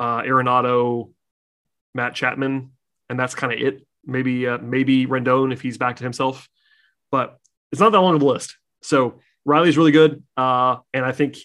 [0.00, 1.10] uh, Arenado,
[1.94, 2.70] Matt Chapman,
[3.08, 3.86] and that's kind of it.
[4.04, 6.48] Maybe uh, maybe Rendon if he's back to himself,
[7.10, 7.38] but
[7.70, 8.56] it's not that long of a list.
[8.82, 11.36] So Riley's really good, uh, and I think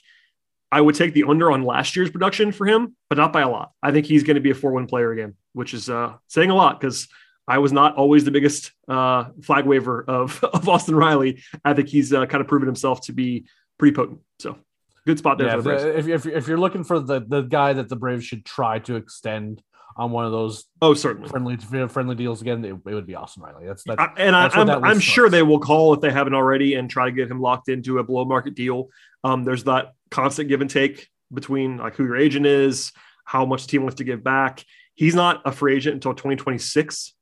[0.71, 3.49] I would take the under on last year's production for him, but not by a
[3.49, 3.71] lot.
[3.83, 6.55] I think he's going to be a four-win player again, which is uh, saying a
[6.55, 7.07] lot because
[7.51, 11.43] I was not always the biggest uh, flag waver of, of Austin Riley.
[11.65, 13.45] I think he's uh, kind of proven himself to be
[13.77, 14.19] pretty potent.
[14.39, 14.57] So
[15.05, 15.47] good spot there.
[15.47, 15.55] yeah.
[15.57, 15.83] for the Braves.
[15.83, 18.95] if, if if you're looking for the the guy that the Braves should try to
[18.95, 19.61] extend
[19.97, 21.27] on one of those oh, certainly.
[21.27, 21.57] friendly
[21.89, 23.65] friendly deals again, it, it would be Austin Riley.
[23.67, 25.93] That's that's I, and I, that's what I'm, that list I'm sure they will call
[25.93, 28.87] if they haven't already and try to get him locked into a below market deal.
[29.25, 32.93] Um, there's that constant give and take between like who your agent is,
[33.25, 34.63] how much the team wants to give back.
[34.95, 37.13] He's not a free agent until 2026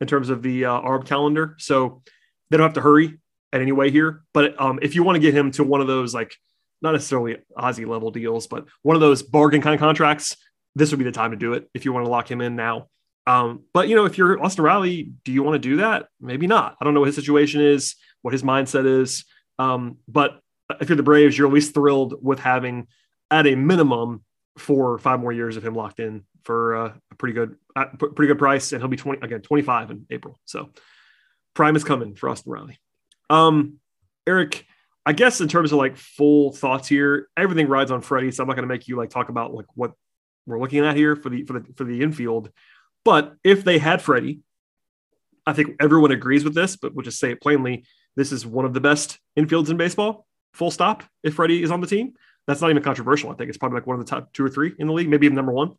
[0.00, 2.02] in terms of the uh, ARB calendar, so
[2.50, 3.18] they don't have to hurry
[3.52, 4.22] at any way here.
[4.32, 6.34] But um, if you want to get him to one of those like
[6.80, 10.36] not necessarily Ozzie level deals, but one of those bargain kind of contracts,
[10.74, 12.56] this would be the time to do it if you want to lock him in
[12.56, 12.86] now.
[13.26, 16.06] Um, but you know, if you're Austin Riley, do you want to do that?
[16.20, 16.76] Maybe not.
[16.80, 19.24] I don't know what his situation is, what his mindset is.
[19.58, 20.40] Um, but
[20.80, 22.86] if you're the Braves, you're at least thrilled with having,
[23.30, 24.22] at a minimum,
[24.58, 27.86] four or five more years of him locked in for uh, a pretty good, uh,
[27.86, 30.38] pretty good price, and he'll be 20 again, 25 in April.
[30.44, 30.70] So
[31.54, 32.78] prime is coming for Austin Riley.
[33.30, 33.78] Um,
[34.26, 34.66] Eric,
[35.04, 38.30] I guess in terms of like full thoughts here, everything rides on Freddie.
[38.30, 39.92] So I'm not going to make you like talk about like what
[40.46, 42.50] we're looking at here for the for the for the infield.
[43.04, 44.40] But if they had Freddie,
[45.46, 47.84] I think everyone agrees with this, but we'll just say it plainly.
[48.16, 50.26] This is one of the best infields in baseball.
[50.52, 51.04] Full stop.
[51.22, 52.14] If Freddie is on the team,
[52.48, 53.30] that's not even controversial.
[53.30, 55.08] I think it's probably like one of the top two or three in the league,
[55.08, 55.76] maybe even number one.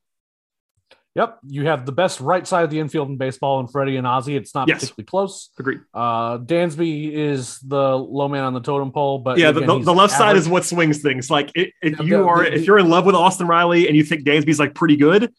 [1.16, 4.06] Yep, you have the best right side of the infield in baseball, and Freddie and
[4.06, 4.36] Ozzie.
[4.36, 4.80] It's not Yes.
[4.82, 5.50] particularly close.
[5.60, 5.80] Agreed.
[5.94, 9.94] Uh, Dansby is the low man on the totem pole, but Yeah, again, the, the,
[9.94, 11.30] left side is what swings things.
[11.32, 14.24] Like i- if you are, if you're in love with Austin Riley and you think
[14.24, 15.34] Dansby's like pretty good,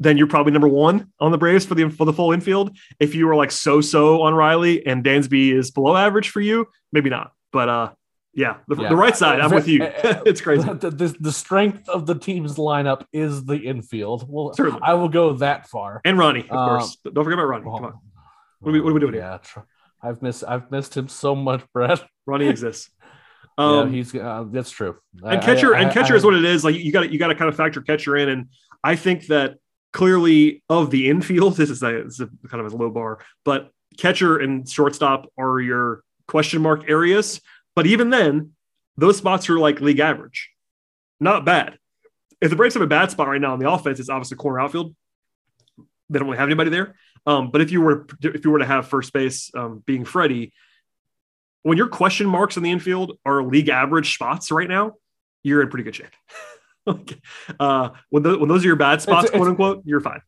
[0.00, 2.74] then you're probably number one on the Braves for the for the full infield.
[2.98, 6.66] If you are like so so on Riley and Dansby is below average for you,
[6.92, 7.32] maybe not.
[7.52, 7.90] But uh,
[8.34, 8.88] yeah, the, Yeah.
[8.90, 9.82] the right side, I'm with you.
[10.26, 10.62] It's crazy.
[10.72, 14.26] The, the, the strength of the team's lineup is the infield.
[14.28, 14.80] Well, Certainly.
[14.82, 16.00] I will go that far.
[16.04, 16.96] And Ronnie, of Um, course.
[17.04, 17.64] Don't forget about Ronnie.
[17.64, 17.94] Come on,
[18.60, 19.22] What are we- what are we doing here?
[19.22, 19.60] Yeah, tr-
[20.02, 22.02] I've missed I've missed him so much, Brett.
[22.26, 22.90] Ronnie exists.
[23.58, 24.96] yeah, Um, he's uh, that's true.
[25.22, 26.64] and catcher and catcher is what it is.
[26.64, 28.46] Like you got you got to kind of factor catcher in, and
[28.84, 29.56] I think that
[29.92, 33.18] clearly of the infield, this is a, this is a kind of a low bar,
[33.44, 37.40] but catcher and shortstop are your question mark areas.
[37.74, 38.52] But even then,
[38.96, 40.50] those spots are like league average,
[41.20, 41.78] not bad.
[42.40, 44.60] If the Braves have a bad spot right now in the offense, it's obviously corner
[44.60, 44.94] outfield.
[46.08, 46.96] They don't really have anybody there.
[47.26, 50.52] Um, but if you were if you were to have first base um, being Freddie,
[51.62, 54.94] when your question marks in the infield are league average spots right now,
[55.42, 56.12] you're in pretty good shape.
[56.86, 57.20] Like,
[57.60, 60.22] uh, when, the, when those are your bad spots, It's- quote it's- unquote, you're fine.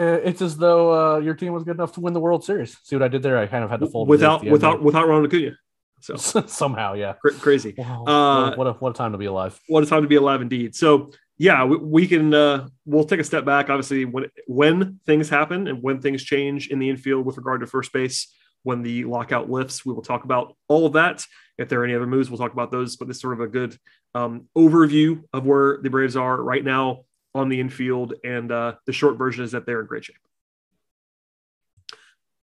[0.00, 2.78] Uh, it's as though uh, your team was good enough to win the World Series.
[2.84, 3.36] See what I did there?
[3.36, 5.56] I kind of had to fold it in at Without without without Ronald Acuna.
[6.00, 7.14] So somehow, yeah.
[7.14, 7.74] cra- crazy.
[7.76, 9.58] Wow, Uh, what a what a time to be alive.
[9.68, 10.74] What a time to be alive, indeed.
[10.74, 13.70] So yeah, we, we can uh, we'll take a step back.
[13.70, 17.66] Obviously, when when things happen and when things change in the infield with regard to
[17.66, 21.24] first base, when the lockout lifts, we will talk about all of that.
[21.58, 22.96] If there are any other moves, we'll talk about those.
[22.96, 23.76] But this is sort of a good
[24.14, 28.92] um, overview of where the Braves are right now on the infield, and uh, the
[28.92, 30.16] short version is that they're in great shape.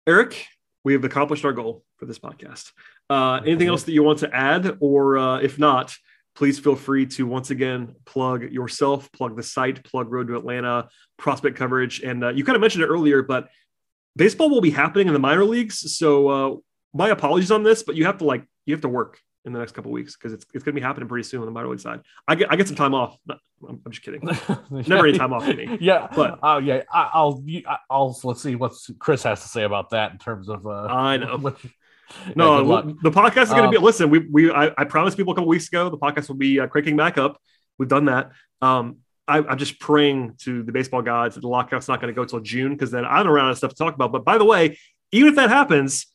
[0.08, 0.48] Eric,
[0.84, 2.72] we have accomplished our goal for this podcast.
[3.12, 5.94] Uh, anything else that you want to add, or uh, if not,
[6.34, 10.88] please feel free to once again plug yourself, plug the site, plug Road to Atlanta,
[11.18, 13.50] prospect coverage, and uh, you kind of mentioned it earlier, but
[14.16, 15.96] baseball will be happening in the minor leagues.
[15.98, 16.56] So uh,
[16.94, 19.60] my apologies on this, but you have to like you have to work in the
[19.60, 21.68] next couple weeks because it's, it's going to be happening pretty soon on the minor
[21.68, 22.00] league side.
[22.28, 23.18] I get I get some time off.
[23.30, 24.22] I'm, I'm just kidding.
[24.70, 25.78] Never any time off for me.
[25.82, 27.44] Yeah, But- oh yeah, I, I'll
[27.90, 30.66] I'll let's see what Chris has to say about that in terms of.
[30.66, 31.38] Uh, I know.
[31.38, 31.58] what-
[32.36, 33.78] No, the podcast is going to be.
[33.78, 36.36] Um, Listen, we we I, I promised people a couple weeks ago the podcast will
[36.36, 37.40] be uh, cranking back up.
[37.78, 38.32] We've done that.
[38.62, 38.98] Um,
[39.28, 42.26] I, I'm just praying to the baseball gods that the lockout's not going to go
[42.26, 44.12] till June because then I don't run out of stuff to talk about.
[44.12, 44.78] But by the way,
[45.12, 46.08] even if that happens,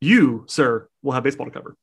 [0.00, 1.76] you, sir, will have baseball to cover.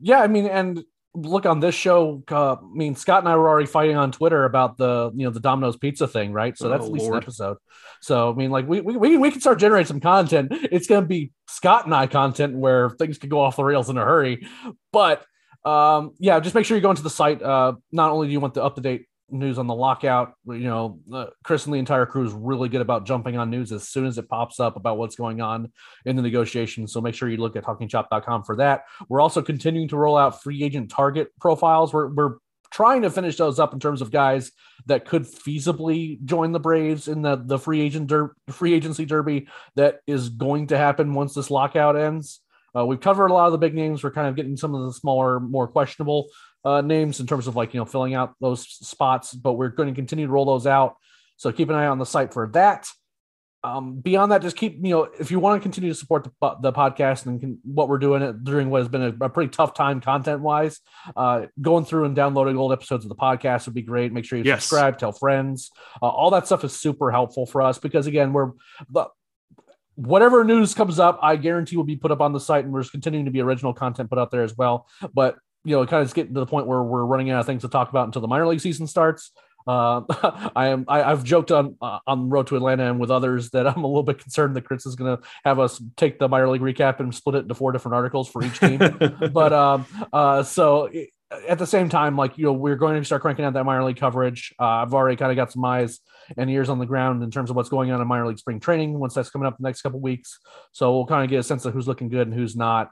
[0.00, 0.84] Yeah, I mean, and
[1.16, 2.22] look on this show.
[2.30, 5.30] Uh, I mean, Scott and I were already fighting on Twitter about the you know
[5.32, 6.56] the Domino's pizza thing, right?
[6.56, 7.16] So that's Oh, at least Lord.
[7.16, 7.56] an episode.
[8.02, 10.48] So I mean, like we we we, we can start generating some content.
[10.70, 13.88] It's going to be Scott and I content where things could go off the rails
[13.90, 14.46] in a hurry,
[14.92, 15.24] but
[15.64, 17.42] um, yeah, just make sure you go into the site.
[17.42, 20.58] Uh, not only do you want the up to date news on the lockout, you
[20.60, 23.88] know, uh, Chris and the entire crew is really good about jumping on news as
[23.88, 25.72] soon as it pops up about what's going on
[26.04, 26.92] in the negotiations.
[26.92, 28.84] So make sure you look at talkingchop.com for that.
[29.08, 31.92] We're also continuing to roll out free agent target profiles.
[31.92, 32.34] We're, we're
[32.70, 34.52] trying to finish those up in terms of guys
[34.86, 39.48] that could feasibly join the Braves in the, the free agent der- free agency derby
[39.76, 42.40] that is going to happen once this lockout ends.
[42.76, 44.04] Uh, we've covered a lot of the big names.
[44.04, 46.28] We're kind of getting some of the smaller, more questionable
[46.66, 49.88] uh, names in terms of like you know filling out those spots, but we're going
[49.88, 50.96] to continue to roll those out.
[51.36, 52.88] So keep an eye on the site for that.
[53.62, 56.56] Um, beyond that, just keep you know if you want to continue to support the,
[56.60, 59.50] the podcast and can, what we're doing it during what has been a, a pretty
[59.50, 60.80] tough time content wise,
[61.16, 64.12] uh, going through and downloading old episodes of the podcast would be great.
[64.12, 64.64] Make sure you Yes.
[64.64, 65.70] subscribe, tell friends.
[66.02, 68.50] Uh, all that stuff is super helpful for us because again, we're
[68.90, 69.06] the
[69.94, 72.90] whatever news comes up, I guarantee will be put up on the site, and there's
[72.90, 74.86] continuing to be original content put out there as well.
[75.14, 75.36] But
[75.66, 77.62] you know, it kind of getting to the point where we're running out of things
[77.62, 79.32] to talk about until the minor league season starts.
[79.66, 80.02] Uh,
[80.56, 80.84] I am.
[80.86, 83.86] I, I've joked on uh, on Road to Atlanta and with others that I'm a
[83.86, 87.00] little bit concerned that Chris is going to have us take the minor league recap
[87.00, 88.78] and split it into four different articles for each team.
[89.32, 91.10] but um, uh, so it-
[91.48, 93.82] at the same time, like you know, we're going to start cranking out that minor
[93.82, 94.54] league coverage.
[94.60, 95.98] Uh, I've already kind of got some eyes
[96.36, 98.60] and ears on the ground in terms of what's going on in minor league spring
[98.60, 100.38] training once that's coming up the next couple weeks.
[100.70, 102.90] So we'll kind of get a sense of who's looking good and who's not.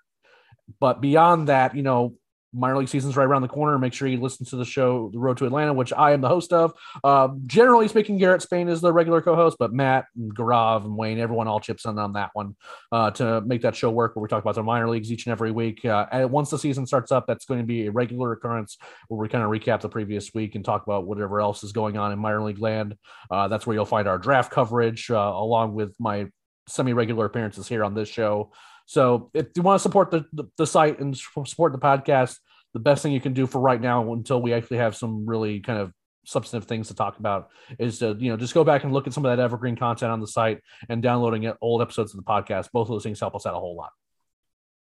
[0.80, 2.14] But beyond that, you know,
[2.54, 3.78] minor league season's right around the corner.
[3.78, 6.28] Make sure you listen to the show, The Road to Atlanta, which I am the
[6.28, 6.72] host of.
[7.02, 11.18] Uh, generally speaking, Garrett Spain is the regular co-host, but Matt and Garav and Wayne,
[11.18, 12.56] everyone all chips in on that one
[12.92, 14.14] uh, to make that show work.
[14.14, 15.84] Where we talk about the minor leagues each and every week.
[15.84, 18.78] Uh, and once the season starts up, that's going to be a regular occurrence
[19.08, 21.96] where we kind of recap the previous week and talk about whatever else is going
[21.96, 22.96] on in minor league land.
[23.30, 26.26] Uh, that's where you'll find our draft coverage uh, along with my
[26.68, 28.50] semi-regular appearances here on this show.
[28.86, 32.38] So if you want to support the, the, the site and support the podcast,
[32.74, 35.60] the best thing you can do for right now until we actually have some really
[35.60, 35.92] kind of
[36.26, 39.12] substantive things to talk about is to you know just go back and look at
[39.12, 42.30] some of that evergreen content on the site and downloading it, old episodes of the
[42.30, 42.68] podcast.
[42.72, 43.90] Both of those things help us out a whole lot.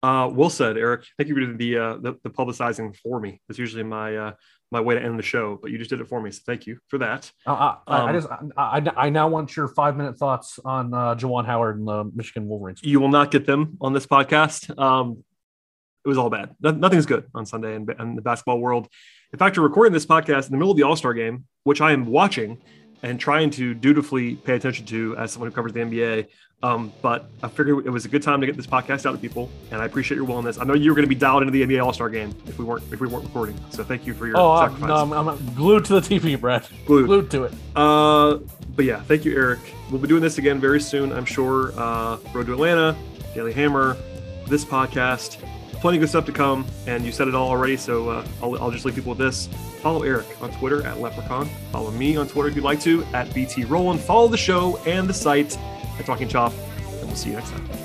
[0.02, 1.04] Uh, well said, Eric.
[1.16, 3.40] Thank you for the, uh, the the publicizing for me.
[3.48, 4.32] That's usually my uh,
[4.72, 6.66] my way to end the show, but you just did it for me, so thank
[6.66, 7.30] you for that.
[7.46, 10.58] Uh, I, I, I Um, just I, I, I now want your five minute thoughts
[10.64, 12.80] on uh, Juwan Howard and the Michigan Wolverines.
[12.82, 14.76] You will not get them on this podcast.
[14.78, 15.22] Um,
[16.04, 16.56] it was all bad.
[16.60, 18.88] No- Nothing's good on Sunday in, in the basketball world.
[19.32, 21.80] In fact, you're recording this podcast in the middle of the All Star game, which
[21.80, 22.58] I am watching
[23.02, 26.26] and trying to dutifully pay attention to as someone who covers the NBA.
[26.64, 29.18] Um, but I figured it was a good time to get this podcast out to
[29.18, 30.58] people, and I appreciate your willingness.
[30.58, 32.56] I know you were going to be dialed into the NBA All Star game if
[32.56, 33.58] we weren't if we weren't recording.
[33.70, 34.88] So thank you for your Oh, I'm, sacrifice.
[34.88, 36.70] no, I'm, I'm glued to the TV, Brett.
[36.86, 37.06] Glued.
[37.06, 37.52] Glued to it.
[37.74, 38.38] Uh,
[38.76, 39.58] but yeah, thank you, Eric.
[39.90, 41.72] We'll be doing this again very soon, I'm sure.
[41.76, 42.96] Uh, Road to Atlanta,
[43.34, 43.96] Daily Hammer,
[44.46, 45.38] this podcast,
[45.82, 46.64] plenty of good stuff to come.
[46.86, 49.48] And you said it all already, so uh, I'll, I'll just leave people with this.
[49.82, 51.46] Follow Eric on Twitter at Leprechaun.
[51.72, 54.00] Follow me on Twitter if you'd like to at BT Rowland.
[54.00, 55.58] Follow the show and the site
[55.98, 56.52] at Talking Chop,
[56.86, 57.81] and we'll see you next time.